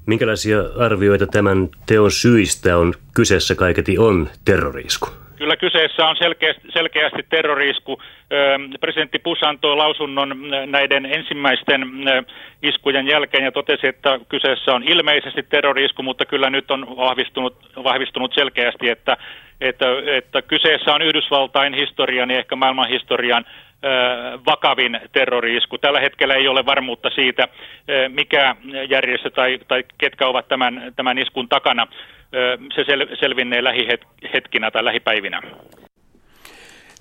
[0.06, 5.08] Minkälaisia arvioita tämän teon syistä on kyseessä kaiketi on terrorisku?
[5.36, 8.02] Kyllä kyseessä on selkeästi, selkeästi terrorisku.
[8.80, 10.36] Presidentti Bush antoi lausunnon
[10.66, 11.80] näiden ensimmäisten
[12.62, 18.34] iskujen jälkeen ja totesi, että kyseessä on ilmeisesti terrorisku, mutta kyllä nyt on vahvistunut, vahvistunut
[18.34, 19.16] selkeästi, että,
[19.60, 23.44] että, että kyseessä on Yhdysvaltain historian ja ehkä maailman historian
[24.47, 25.79] vakavin terroriisku.
[25.79, 27.49] Tällä hetkellä ei ole varmuutta siitä,
[28.09, 28.57] mikä
[28.88, 31.87] järjestö tai, tai ketkä ovat tämän, tämän iskun takana.
[32.75, 35.40] Se sel, selvinnee lähihetkinä tai lähipäivinä.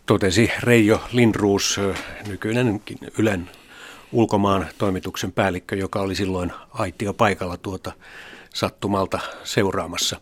[0.05, 1.81] Totesi Reijo Lindruus,
[2.27, 2.79] nykyinen
[3.19, 3.49] Ylen
[4.11, 7.91] ulkomaan toimituksen päällikkö, joka oli silloin aitio paikalla tuota
[8.53, 10.19] sattumalta seuraamassa.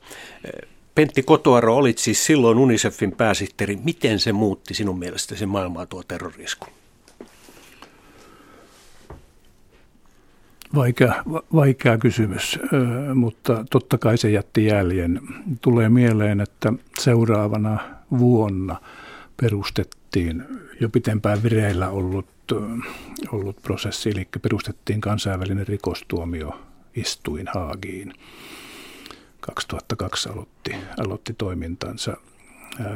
[0.96, 3.80] Pentti Kotoaro, olit siis silloin UNICEFin pääsihteeri.
[3.84, 6.66] Miten se muutti sinun mielestäsi maailmaa tuo terrorisku?
[10.76, 11.24] Vaikea,
[11.56, 12.60] vaikea kysymys,
[13.16, 15.22] mutta totta kai se jätti jäljen.
[15.62, 17.80] Tulee mieleen, että seuraavana
[18.20, 18.82] vuonna
[19.42, 20.44] perustettiin
[20.80, 22.28] jo pitempään vireillä ollut,
[23.32, 28.14] ollut prosessi, eli perustettiin kansainvälinen rikostuomioistuin Haagiin.
[29.42, 32.18] 2002 aloitti, aloitti toimintansa.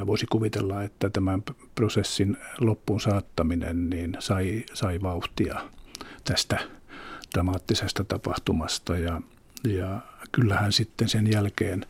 [0.07, 1.43] Voisi kuvitella, että tämän
[1.75, 5.61] prosessin loppuun saattaminen niin sai, sai vauhtia
[6.23, 6.59] tästä
[7.33, 9.21] dramaattisesta tapahtumasta ja,
[9.67, 11.85] ja kyllähän sitten sen jälkeen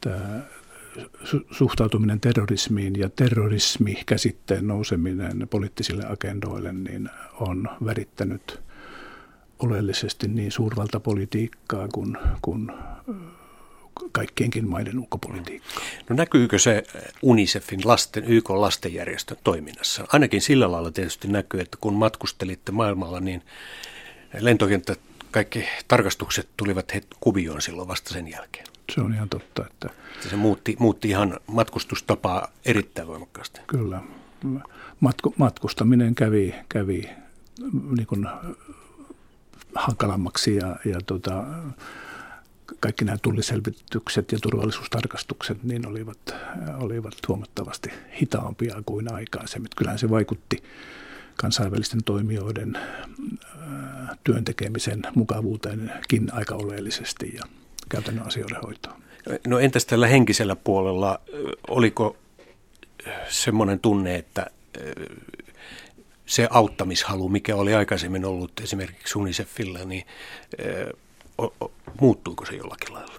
[0.00, 0.40] tämä
[1.50, 8.60] suhtautuminen terrorismiin ja terrorismi käsitteen nouseminen poliittisille agendoille niin on värittänyt
[9.58, 12.72] oleellisesti niin suurvaltapolitiikkaa kuin, kuin
[14.12, 15.82] kaikkienkin maiden ulkopolitiikkaa.
[16.08, 16.84] No näkyykö se
[17.22, 20.04] UNICEFin lasten, YK lastenjärjestön toiminnassa?
[20.12, 23.42] Ainakin sillä lailla tietysti näkyy, että kun matkustelitte maailmalla, niin
[24.40, 24.96] lentokenttä,
[25.30, 28.66] kaikki tarkastukset tulivat he kuvioon silloin vasta sen jälkeen.
[28.94, 29.64] Se on ihan totta.
[29.66, 29.90] Että
[30.30, 33.60] se muutti, muutti ihan matkustustapaa erittäin voimakkaasti.
[33.66, 34.00] Kyllä.
[35.00, 37.10] Matku, matkustaminen kävi, kävi
[37.96, 38.26] niin kuin
[39.74, 41.44] hankalammaksi ja, ja tota,
[42.80, 46.34] kaikki nämä tulliselvitykset ja turvallisuustarkastukset niin olivat,
[46.78, 49.70] olivat huomattavasti hitaampia kuin aikaisemmin.
[49.76, 50.62] Kyllähän se vaikutti
[51.36, 52.78] kansainvälisten toimijoiden
[54.24, 57.42] työntekemisen mukavuuteenkin aika oleellisesti ja
[57.88, 59.02] käytännön asioiden hoitoon.
[59.46, 61.20] No entäs tällä henkisellä puolella,
[61.68, 62.16] oliko
[63.28, 64.46] semmoinen tunne, että
[66.26, 70.06] se auttamishalu, mikä oli aikaisemmin ollut esimerkiksi UNICEFilla, niin
[72.00, 73.12] muuttuuko se jollakin lailla?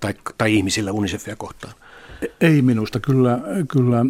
[0.00, 1.74] Tai, tai ihmisillä UNICEFia kohtaan?
[2.40, 3.00] Ei minusta.
[3.00, 4.04] Kyllä, kyllä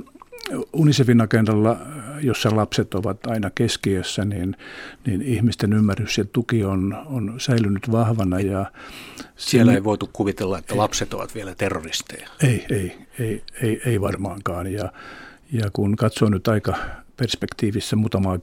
[0.73, 1.77] UNICEFin agendalla,
[2.21, 4.57] jossa lapset ovat aina keskiössä, niin,
[5.07, 8.40] niin ihmisten ymmärrys ja tuki on, on säilynyt vahvana.
[8.40, 8.73] Ja
[9.37, 12.29] Siellä ei voitu kuvitella, että ei, lapset ovat vielä terroristeja.
[12.43, 14.73] Ei, ei, ei, ei, ei varmaankaan.
[14.73, 14.93] Ja,
[15.53, 16.75] ja kun katsoo nyt aika
[17.16, 18.38] perspektiivissä muutamaa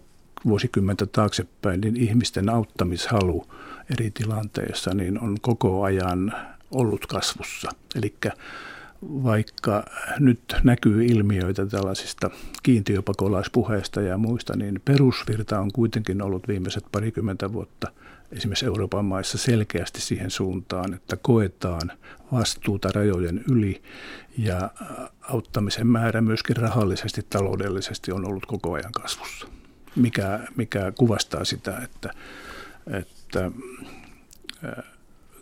[0.46, 3.48] vuosikymmentä taaksepäin, niin ihmisten auttamishalu
[3.90, 6.34] eri tilanteissa niin on koko ajan
[6.72, 7.72] ollut kasvussa.
[7.96, 8.14] Eli
[9.02, 9.84] vaikka
[10.20, 12.30] nyt näkyy ilmiöitä tällaisista
[12.64, 17.92] kiintiöpakolaispuheista ja muista, niin perusvirta on kuitenkin ollut viimeiset parikymmentä vuotta
[18.32, 21.92] esimerkiksi Euroopan maissa selkeästi siihen suuntaan, että koetaan
[22.32, 23.82] vastuuta rajojen yli
[24.38, 24.70] ja
[25.22, 29.48] auttamisen määrä myöskin rahallisesti, taloudellisesti on ollut koko ajan kasvussa,
[29.98, 32.14] mikä, mikä kuvastaa sitä, että,
[33.00, 33.52] että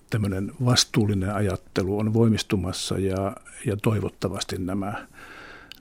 [0.10, 5.08] tämmöinen vastuullinen ajattelu on voimistumassa ja, ja toivottavasti nämä,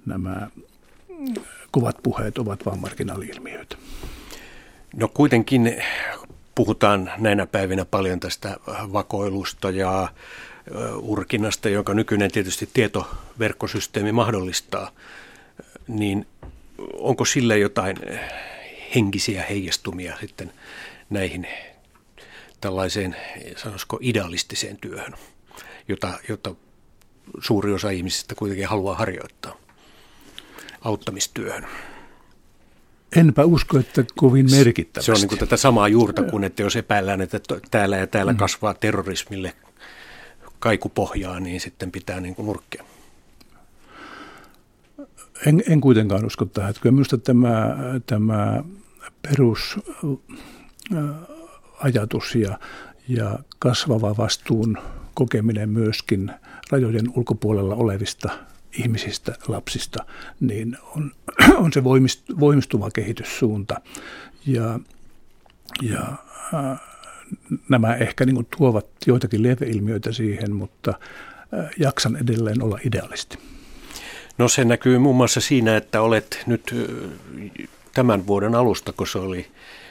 [0.06, 0.50] nämä
[1.70, 3.76] kovat puheet ovat vain marginaali-ilmiöitä.
[4.96, 5.82] No kuitenkin
[6.54, 10.08] puhutaan näinä päivinä paljon tästä vakoilusta ja
[11.00, 14.90] urkinnasta, jonka nykyinen tietysti tietoverkkosysteemi mahdollistaa,
[15.88, 16.26] niin
[16.92, 17.96] onko sille jotain
[18.94, 20.52] henkisiä heijastumia sitten
[21.11, 21.46] näihin
[22.61, 23.16] tällaiseen,
[23.57, 25.14] sanoisiko, idealistiseen työhön,
[25.88, 26.54] jota, jota
[27.40, 29.57] suuri osa ihmisistä kuitenkin haluaa harjoittaa,
[30.80, 31.66] auttamistyöhön.
[33.16, 35.07] Enpä usko, että kovin merkittävästi.
[35.07, 38.33] Se on niin kuin tätä samaa juurta kuin, että jos epäillään, että täällä ja täällä
[38.33, 38.38] mm.
[38.38, 39.54] kasvaa terrorismille
[40.59, 42.85] kaikupohjaa, niin sitten pitää niin kuin nurkkia.
[45.46, 46.70] En, en kuitenkaan usko tähän.
[46.70, 47.76] Että kyllä minusta tämä,
[48.07, 48.64] tämä
[49.28, 49.76] perus
[51.80, 52.58] ajatus ja,
[53.08, 54.78] ja kasvava vastuun
[55.14, 56.30] kokeminen myöskin
[56.70, 58.28] rajojen ulkopuolella olevista
[58.78, 60.04] ihmisistä, lapsista,
[60.40, 61.12] niin on,
[61.64, 61.84] on se
[62.40, 63.80] voimistuva kehityssuunta.
[64.46, 64.80] Ja,
[65.82, 66.02] ja
[66.54, 66.80] äh,
[67.68, 70.90] nämä ehkä niin kuin tuovat joitakin lieveilmiöitä siihen, mutta
[71.58, 73.38] äh, jaksan edelleen olla idealisti.
[74.38, 76.74] No se näkyy muun muassa siinä, että olet nyt
[77.94, 79.46] tämän vuoden alusta, kun se oli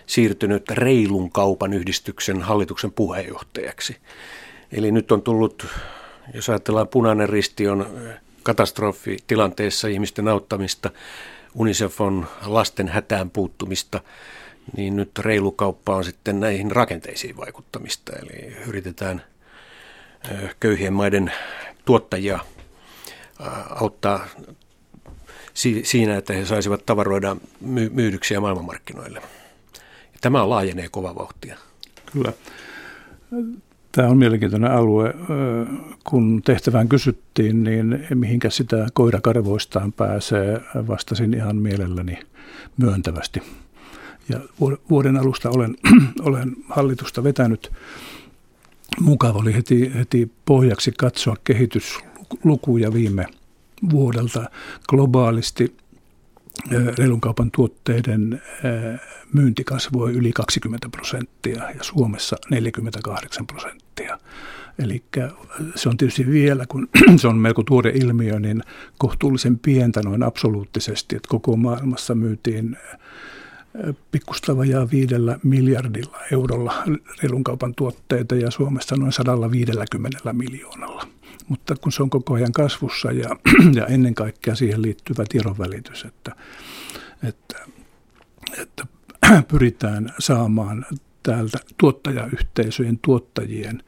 [0.06, 3.98] siirtynyt reilun kaupan yhdistyksen hallituksen puheenjohtajaksi.
[4.72, 5.68] Eli nyt on tullut,
[6.34, 7.88] jos ajatellaan punainen risti on
[8.44, 10.90] katastrofitilanteessa ihmisten auttamista,
[11.56, 14.02] UNICEF on lasten hätään puuttumista,
[14.78, 18.14] niin nyt reilu kauppa on sitten näihin rakenteisiin vaikuttamista.
[18.16, 19.24] Eli yritetään
[20.60, 21.32] köyhien maiden
[21.86, 22.40] tuottajia
[23.70, 24.28] auttaa
[25.84, 27.36] siinä, että he saisivat tavaroida
[27.92, 29.22] myydyksiä maailmanmarkkinoille.
[30.22, 31.58] Tämä laajenee kova vauhtia.
[32.14, 32.34] Kyllä.
[33.92, 35.14] Tämä on mielenkiintoinen alue.
[36.04, 42.20] Kun tehtävään kysyttiin, niin mihinkä sitä koirakarvoistaan pääsee, vastasin ihan mielelläni
[42.78, 43.42] myöntävästi.
[44.30, 44.40] Ja
[44.90, 45.76] vuoden alusta olen,
[46.22, 47.72] olen hallitusta vetänyt.
[49.00, 53.26] Mukava oli heti, heti pohjaksi katsoa kehityslukuja viime
[53.90, 54.50] vuodelta
[54.90, 55.76] globaalisti
[56.98, 58.42] reilun kaupan tuotteiden
[59.34, 64.20] myynti kasvoi yli 20 prosenttia ja Suomessa 48 prosenttia.
[64.80, 65.04] Eli
[65.76, 66.90] se on tietysti vielä, kun
[67.22, 68.64] se on melko tuore ilmiö, niin
[68.98, 72.78] kohtuullisen pientä noin absoluuttisesti, että koko maailmassa myytiin
[74.12, 76.84] pikkusta vajaa viidellä miljardilla eurolla
[77.24, 81.08] reilun kaupan tuotteita ja Suomessa noin 150 miljoonalla.
[81.48, 83.30] Mutta kun se on koko ajan kasvussa ja,
[83.80, 86.36] ja ennen kaikkea siihen liittyvä tiedonvälitys, että,
[87.24, 87.66] että,
[88.62, 88.86] että
[89.52, 90.86] pyritään saamaan
[91.24, 93.84] täältä tuottajayhteisöjen tuottajien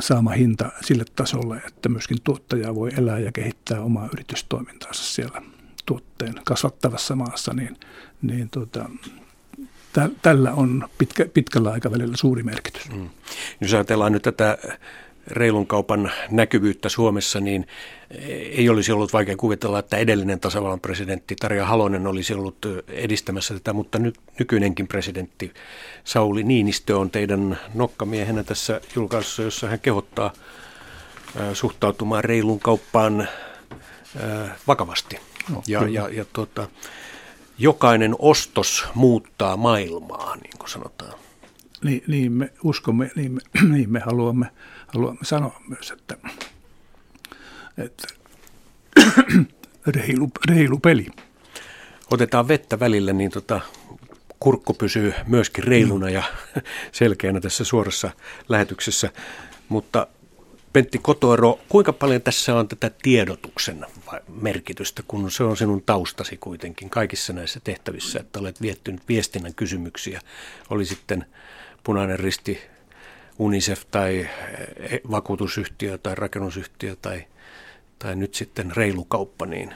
[0.00, 5.42] saama hinta sille tasolle, että myöskin tuottaja voi elää ja kehittää omaa yritystoimintaansa siellä
[5.86, 7.76] tuotteen kasvattavassa maassa, niin,
[8.22, 8.90] niin tota,
[10.22, 12.90] tällä on pitkä, pitkällä aikavälillä suuri merkitys.
[12.90, 13.08] Mm.
[13.60, 14.58] Jos ajatellaan nyt tätä
[15.26, 17.66] reilun kaupan näkyvyyttä Suomessa, niin
[18.50, 22.56] ei olisi ollut vaikea kuvitella, että edellinen tasavallan presidentti Tarja Halonen olisi ollut
[22.88, 25.52] edistämässä tätä, mutta nyt nykyinenkin presidentti
[26.04, 30.32] Sauli Niinistö on teidän nokkamiehenä tässä julkaisussa, jossa hän kehottaa
[31.52, 33.28] suhtautumaan reilun kauppaan
[34.66, 35.18] vakavasti.
[35.50, 36.68] No, ja, ja, ja tuota,
[37.58, 41.12] jokainen ostos muuttaa maailmaa, niin kuin sanotaan.
[41.84, 43.40] Niin, niin me uskomme, niin me,
[43.72, 44.46] niin me haluamme
[44.86, 46.16] haluamme sanoa myös, että,
[47.78, 48.08] että
[49.86, 51.06] reilu, reilu peli.
[52.10, 53.60] otetaan vettä välillä, niin tota,
[54.40, 56.22] kurkku pysyy myöskin reiluna ja
[56.92, 58.10] selkeänä tässä suorassa
[58.48, 59.10] lähetyksessä.
[59.68, 60.06] Mutta
[60.72, 63.86] Pentti Kotoero, kuinka paljon tässä on tätä tiedotuksen
[64.28, 70.20] merkitystä, kun se on sinun taustasi kuitenkin kaikissa näissä tehtävissä, että olet viettynyt viestinnän kysymyksiä,
[70.70, 71.26] oli sitten
[71.84, 72.60] punainen risti,
[73.38, 74.28] UNICEF tai
[74.78, 77.24] eh, vakuutusyhtiö tai rakennusyhtiö tai,
[77.98, 79.74] tai nyt sitten reilu kauppa, niin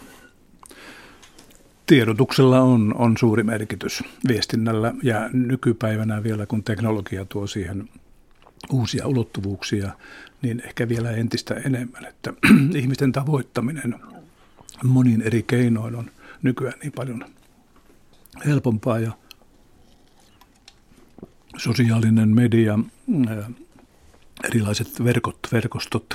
[1.89, 7.89] Tiedotuksella on, on suuri merkitys viestinnällä ja nykypäivänä vielä kun teknologia tuo siihen
[8.71, 9.91] uusia ulottuvuuksia,
[10.43, 12.33] niin ehkä vielä entistä enemmän, että
[12.81, 13.95] ihmisten tavoittaminen
[14.85, 16.11] monin eri keinoin on
[16.43, 17.25] nykyään niin paljon
[18.47, 19.13] helpompaa ja
[21.59, 22.79] sosiaalinen media,
[24.45, 26.07] erilaiset verkot, verkostot,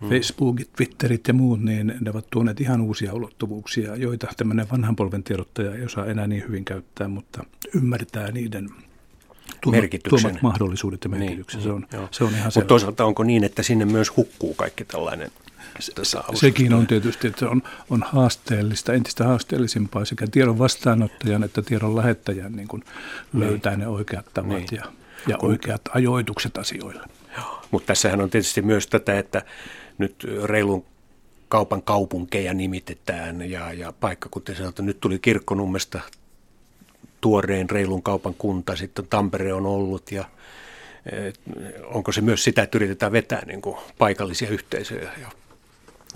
[0.00, 0.08] hmm.
[0.08, 5.22] Facebookit, Twitterit ja muut, niin ne ovat tuoneet ihan uusia ulottuvuuksia, joita tämmöinen vanhan polven
[5.22, 7.44] tiedottaja ei osaa enää niin hyvin käyttää, mutta
[7.74, 8.68] ymmärtää niiden
[9.60, 11.58] tuomat, tuomat mahdollisuudet ja niin, merkityksen.
[11.58, 12.08] Niin, se, on, joo.
[12.10, 15.30] se on ihan Mutta toisaalta onko niin, että sinne myös hukkuu kaikki tällainen
[16.34, 22.52] Sekin on tietysti, että on, on haasteellista, entistä haasteellisempaa sekä tiedon vastaanottajan että tiedon lähettäjän
[22.52, 22.84] niin kuin
[23.32, 23.40] niin.
[23.40, 24.68] löytää ne oikeat tavat niin.
[24.72, 24.84] ja,
[25.26, 27.06] ja Kun, oikeat ajoitukset asioille.
[27.70, 29.42] Mutta tässähän on tietysti myös tätä, että
[29.98, 30.84] nyt reilun
[31.48, 36.00] kaupan kaupunkeja nimitetään ja, ja paikka, kuten sanotaan, nyt tuli Kirkkonummesta
[37.20, 40.24] tuoreen reilun kaupan kunta, sitten Tampere on ollut ja
[41.84, 45.28] onko se myös sitä, että yritetään vetää niin kuin paikallisia yhteisöjä ja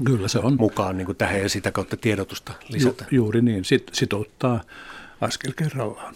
[0.04, 0.56] Kyllä se on.
[0.58, 3.04] mukaan niin kuin tähän ja sitä kautta tiedotusta lisätä.
[3.10, 4.60] Ju, juuri niin, Sit, sitouttaa
[5.20, 6.14] askel kerrallaan.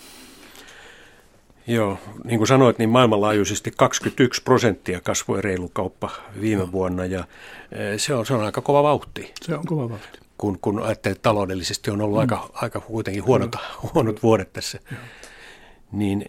[1.66, 6.10] Joo, niin kuin sanoit, niin maailmanlaajuisesti 21 prosenttia kasvoi reilu kauppa
[6.40, 7.24] viime vuonna ja
[7.96, 9.32] se on, se on aika kova vauhti.
[9.42, 10.18] Se on kova vauhti.
[10.38, 12.20] Kun, kun ajattelee, että taloudellisesti on ollut mm.
[12.20, 13.56] aika, aika kuitenkin huonot,
[13.94, 14.78] huonot vuodet tässä.
[14.90, 15.00] Joo.
[15.92, 16.24] Niin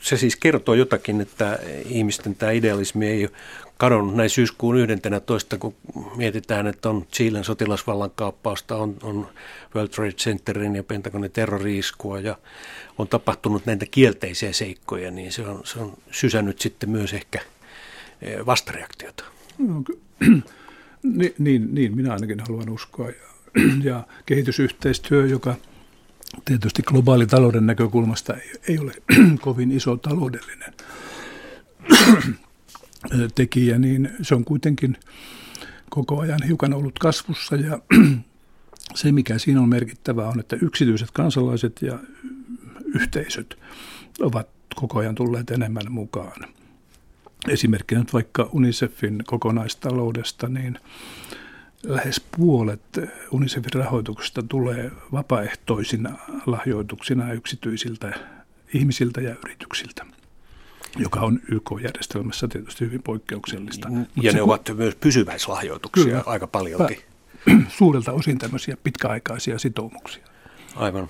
[0.00, 3.28] se siis kertoo jotakin, että ihmisten tämä idealismi ei
[3.84, 5.74] kadonnut näin syyskuun 11, kun
[6.16, 9.28] mietitään, että on Chilen sotilasvallan kaappausta, on, on
[9.74, 12.38] World Trade Centerin ja Pentagonin terroriiskua ja
[12.98, 17.40] on tapahtunut näitä kielteisiä seikkoja, niin se on, se on sysännyt sitten myös ehkä
[18.22, 19.24] e, vastareaktiota.
[19.58, 19.82] No,
[21.02, 23.08] niin, niin, niin, minä ainakin haluan uskoa.
[23.08, 23.14] Ja,
[23.90, 25.54] ja kehitysyhteistyö, joka
[26.44, 28.92] tietysti globaalitalouden näkökulmasta ei, ei ole
[29.40, 30.74] kovin iso taloudellinen
[33.34, 34.96] tekijä, niin se on kuitenkin
[35.90, 37.78] koko ajan hiukan ollut kasvussa ja
[38.94, 41.98] se, mikä siinä on merkittävää, on, että yksityiset kansalaiset ja
[42.94, 43.58] yhteisöt
[44.20, 46.48] ovat koko ajan tulleet enemmän mukaan.
[47.48, 50.78] Esimerkkinä nyt vaikka UNICEFin kokonaistaloudesta, niin
[51.82, 52.82] lähes puolet
[53.30, 58.12] UNICEFin rahoituksesta tulee vapaaehtoisina lahjoituksina yksityisiltä
[58.74, 60.06] ihmisiltä ja yrityksiltä
[60.98, 63.88] joka on YK-järjestelmässä tietysti hyvin poikkeuksellista.
[63.88, 67.04] Ja Mutta ne se, ovat myös pysyväislahjoituksia kyllä, aika paljolti.
[67.78, 70.24] Suurelta osin tämmöisiä pitkäaikaisia sitoumuksia.
[70.76, 71.08] Aivan.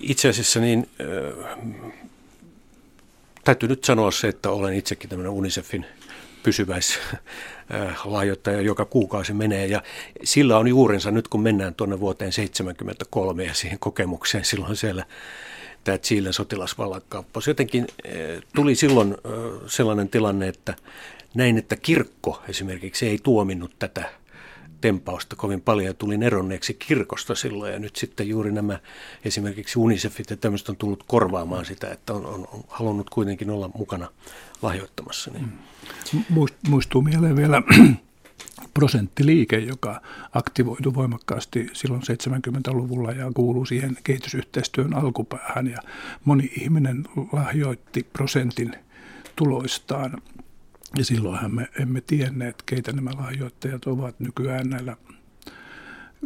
[0.00, 1.06] Itse asiassa niin, äh,
[3.44, 5.86] täytyy nyt sanoa se, että olen itsekin tämmöinen UNICEFin
[6.42, 9.66] pysyväislahjoittaja, joka kuukausi menee.
[9.66, 9.82] Ja
[10.24, 15.04] sillä on juurensa nyt, kun mennään tuonne vuoteen 1973 ja siihen kokemukseen silloin siellä
[15.86, 17.46] tämä Chilen sotilasvallankaappaus.
[17.46, 20.74] Jotenkin eh, tuli silloin eh, sellainen tilanne, että
[21.34, 24.10] näin, että kirkko esimerkiksi ei tuominnut tätä
[24.80, 27.72] tempausta kovin paljon ja tulin eronneeksi kirkosta silloin.
[27.72, 28.78] Ja nyt sitten juuri nämä
[29.24, 33.70] esimerkiksi UNICEFit ja tämmöistä on tullut korvaamaan sitä, että on, on, on halunnut kuitenkin olla
[33.74, 34.08] mukana
[34.62, 35.30] lahjoittamassa.
[35.30, 35.52] Niin.
[36.68, 37.62] Muistuu mieleen vielä
[38.74, 40.00] prosenttiliike, joka
[40.32, 45.66] aktivoitu voimakkaasti silloin 70-luvulla ja kuuluu siihen kehitysyhteistyön alkupäähän.
[45.66, 45.78] Ja
[46.24, 48.74] moni ihminen lahjoitti prosentin
[49.36, 50.22] tuloistaan.
[50.98, 54.96] Ja silloinhan me emme tienneet, keitä nämä lahjoittajat ovat nykyään näillä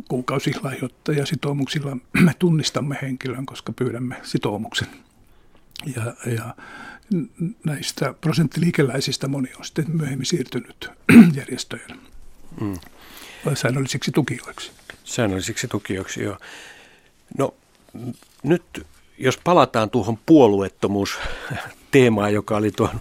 [0.09, 1.97] kuukausilahjoittajasitoumuksilla.
[2.21, 4.89] Me tunnistamme henkilön, koska pyydämme sitoumuksen.
[5.97, 6.55] Ja, ja
[7.65, 10.91] näistä prosenttiliikeläisistä moni on sitten myöhemmin siirtynyt
[11.35, 12.01] järjestöjen
[12.61, 12.79] mm.
[13.55, 14.71] säännöllisiksi tukijoiksi.
[15.05, 16.39] Säännöllisiksi tukijoiksi, joo.
[17.39, 17.55] No
[18.43, 18.87] nyt
[19.19, 21.19] jos palataan tuohon puolueettomuus
[21.91, 23.01] teemaan, joka oli tuon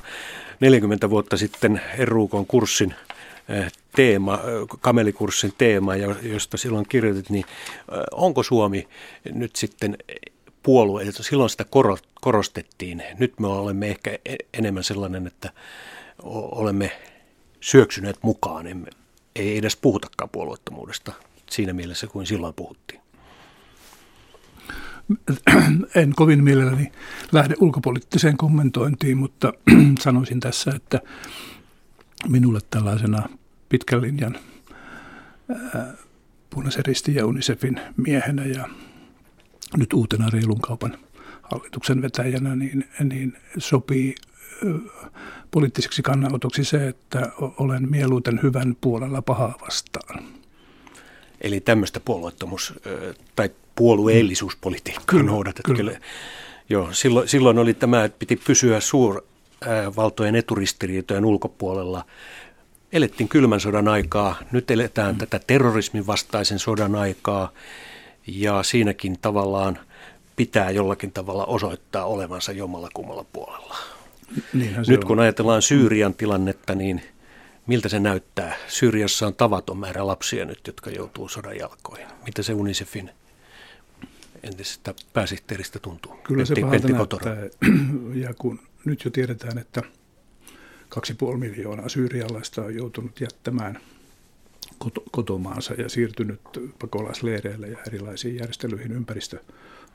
[0.60, 2.95] 40 vuotta sitten Eruukon kurssin
[3.49, 8.88] eh, teema, eh, kamelikurssin teema, josta silloin kirjoitit, niin eh, onko Suomi
[9.34, 9.97] nyt sitten
[10.64, 11.66] puolue, silloin sitä
[12.22, 13.04] korostettiin.
[13.20, 15.54] Nyt me olemme ehkä e-, enemmän sellainen, että
[16.24, 16.92] olemme
[17.62, 18.90] syöksyneet mukaan, emme,
[19.36, 21.14] ei edes puhutakaan puolueettomuudesta
[21.52, 23.02] siinä mielessä kuin silloin puhuttiin.
[25.96, 26.92] en kovin mielelläni
[27.32, 29.54] lähde ulkopoliittiseen kommentointiin, mutta
[30.00, 31.02] sanoisin tässä, että
[32.28, 33.30] minulle tällaisena
[33.70, 34.38] pitkän linjan
[36.50, 38.70] punaisen ristin ja UNICEFin miehenä ja
[39.78, 40.98] nyt uutena reilun kaupan
[41.52, 44.16] hallituksen vetäjänä, niin, niin sopii
[45.52, 50.24] poliittiseksi kannanotoksi se, että olen mieluiten hyvän puolella pahaa vastaan.
[51.41, 52.74] Eli tämmöistä puolueettomuus-
[53.36, 55.66] tai puolueellisuuspolitiikkaa kyllä, noudatet.
[55.66, 55.78] Kyllä.
[55.78, 56.00] kyllä.
[56.70, 62.06] Joo, silloin, silloin oli tämä, että piti pysyä suurvaltojen eturistiriitojen ulkopuolella.
[62.91, 65.20] Elettiin kylmän sodan aikaa, nyt eletään mm.
[65.20, 67.52] tätä terrorismin vastaisen sodan aikaa
[68.28, 69.80] ja siinäkin tavallaan
[70.40, 73.78] pitää jollakin tavalla osoittaa olevansa jommalla kummalla puolella.
[74.54, 75.24] Niinhän nyt kun on.
[75.24, 77.02] ajatellaan Syyrian tilannetta, niin
[77.68, 78.56] miltä se näyttää?
[78.68, 82.08] Syyriassa on tavaton määrä lapsia nyt, jotka joutuu sodan jalkoihin.
[82.26, 83.12] Mitä se UNICEFin
[84.44, 86.12] entisestä pääsihteeristä tuntuu?
[86.24, 87.70] Kyllä se pahalta näyttää.
[88.24, 89.82] Ja kun nyt jo tiedetään, että
[91.32, 93.80] 2,5 miljoonaa syyrialaista on joutunut jättämään
[95.12, 96.42] kotomaansa ja siirtynyt
[96.82, 98.92] pakolaisleireille ja erilaisiin järjestelyihin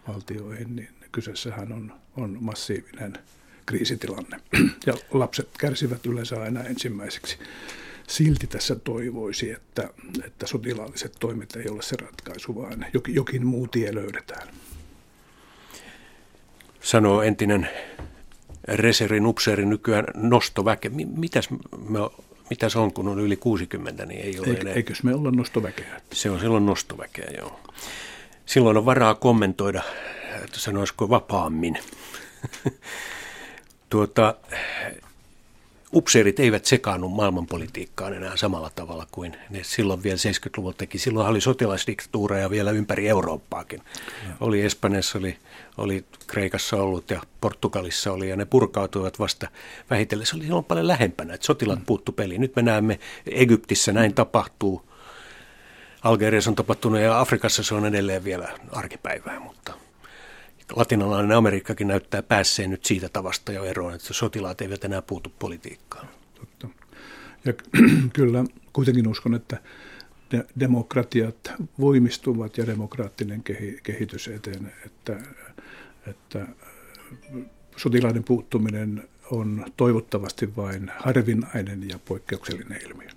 [0.09, 3.19] ympäristövaltioihin, niin kyseessähän on, on massiivinen
[3.67, 4.41] kriisitilanne.
[4.87, 7.39] Ja lapset kärsivät yleensä aina ensimmäiseksi.
[8.07, 9.91] Silti tässä toivoisi, että,
[10.25, 14.49] että sotilaalliset toimet ei ole se ratkaisu, vaan jokin, jokin muu tie löydetään.
[16.81, 17.69] Sanoo entinen
[18.69, 20.89] reservin upseeri nykyään nostoväke.
[21.17, 21.51] Mitäs,
[21.89, 21.99] me,
[22.51, 24.75] mitäs on, kun on yli 60, niin ei ole Eik, enää.
[24.75, 26.01] Eikös me olla nostoväkeä?
[26.13, 27.61] Se on silloin nostoväkeä, joo.
[28.47, 29.83] Silloin on varaa kommentoida,
[30.45, 31.79] että sanoisiko vapaammin.
[33.91, 34.35] tuota,
[35.95, 40.99] upseerit eivät sekaannut maailmanpolitiikkaan enää samalla tavalla kuin ne silloin vielä 70-luvulla teki.
[40.99, 43.83] Silloin oli sotilasdiktatuureja vielä ympäri Eurooppaakin.
[44.29, 44.35] Ja.
[44.41, 45.37] Oli Espanjassa, oli,
[45.79, 49.49] oli Kreikassa ollut ja Portugalissa oli ja ne purkautuivat vasta
[49.91, 50.27] vähitellen.
[50.27, 51.85] Se oli silloin paljon lähempänä, että sotilat mm.
[51.85, 52.41] puuttu peliin.
[52.41, 54.94] Nyt me näemme Egyptissä näin tapahtuu.
[56.05, 59.75] Algeriassa on tapahtunut ja Afrikassa se on edelleen vielä arkipäivää, mutta
[60.77, 66.09] latinalainen Amerikkakin näyttää päässeen nyt siitä tavasta jo eroon, että sotilaat eivät enää puutu politiikkaan.
[66.35, 66.69] Totta.
[67.45, 67.53] Ja
[68.13, 69.61] kyllä kuitenkin uskon, että
[70.31, 75.21] de- demokratiat voimistuvat ja demokraattinen kehi- kehitys eteen, että,
[76.07, 76.47] että
[77.77, 83.09] sotilaiden puuttuminen on toivottavasti vain harvinainen ja poikkeuksellinen ilmiö.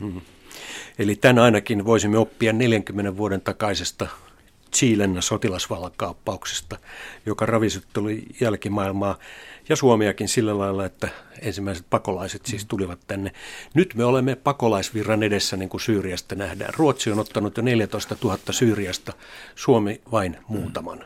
[0.00, 0.20] Hmm.
[0.98, 4.06] Eli tämän ainakin voisimme oppia 40 vuoden takaisesta
[4.76, 6.78] Chilen sotilasvalkaappauksesta,
[7.26, 9.18] joka ravisutteli jälkimaailmaa
[9.68, 11.08] ja Suomiakin sillä lailla, että
[11.42, 12.68] ensimmäiset pakolaiset siis mm.
[12.68, 13.32] tulivat tänne.
[13.74, 16.74] Nyt me olemme pakolaisvirran edessä, niin kuin Syyriasta nähdään.
[16.76, 19.12] Ruotsi on ottanut jo 14 000 Syyriasta,
[19.54, 21.04] Suomi vain muutaman.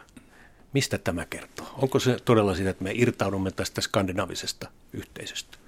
[0.72, 1.66] Mistä tämä kertoo?
[1.78, 5.61] Onko se todella sitä, että me irtaudumme tästä skandinavisesta yhteisöstä?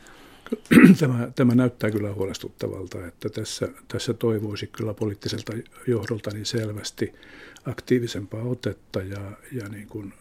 [1.00, 5.52] Tämä, tämä näyttää kyllä huolestuttavalta, että tässä, tässä toivoisi kyllä poliittiselta
[5.86, 7.12] johdolta niin selvästi
[7.66, 10.14] aktiivisempaa otetta ja, ja niin kuin,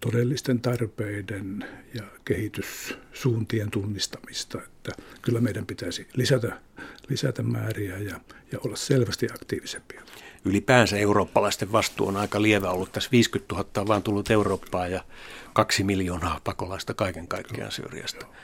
[0.00, 4.58] todellisten tarpeiden ja kehityssuuntien tunnistamista.
[4.62, 4.92] Että
[5.22, 6.60] kyllä meidän pitäisi lisätä,
[7.08, 8.20] lisätä määriä ja,
[8.52, 10.02] ja olla selvästi aktiivisempia.
[10.44, 12.92] Ylipäänsä eurooppalaisten vastuu on aika lievä ollut.
[12.92, 15.04] Tässä 50 000 on vaan tullut Eurooppaan ja
[15.52, 18.26] kaksi miljoonaa pakolaista kaiken kaikkiaan Syyriasta.
[18.26, 18.34] Joo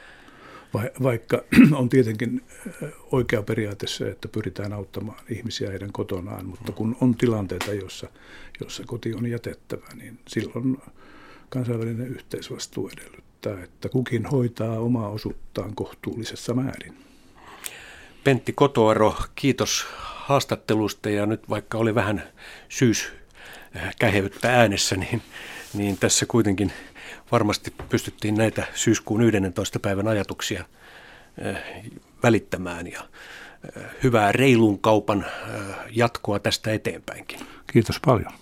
[1.02, 1.44] vaikka
[1.80, 2.42] on tietenkin
[3.12, 8.08] oikea periaate se, että pyritään auttamaan ihmisiä heidän kotonaan, mutta kun on tilanteita, jossa,
[8.60, 10.78] jossa koti on jätettävä, niin silloin
[11.48, 16.94] kansainvälinen yhteisvastuu edellyttää, että kukin hoitaa omaa osuuttaan kohtuullisessa määrin.
[18.24, 22.22] Pentti Kotoaro, kiitos haastattelusta ja nyt vaikka oli vähän
[22.68, 25.22] syyskäheyttä äänessä, niin,
[25.74, 26.72] niin tässä kuitenkin–
[27.32, 29.78] varmasti pystyttiin näitä syyskuun 11.
[29.80, 30.64] päivän ajatuksia
[31.38, 31.56] eh,
[32.22, 33.00] välittämään ja
[33.76, 35.60] eh, hyvää reilun kaupan eh,
[35.90, 37.40] jatkoa tästä eteenpäinkin.
[37.72, 38.32] Kiitos paljon.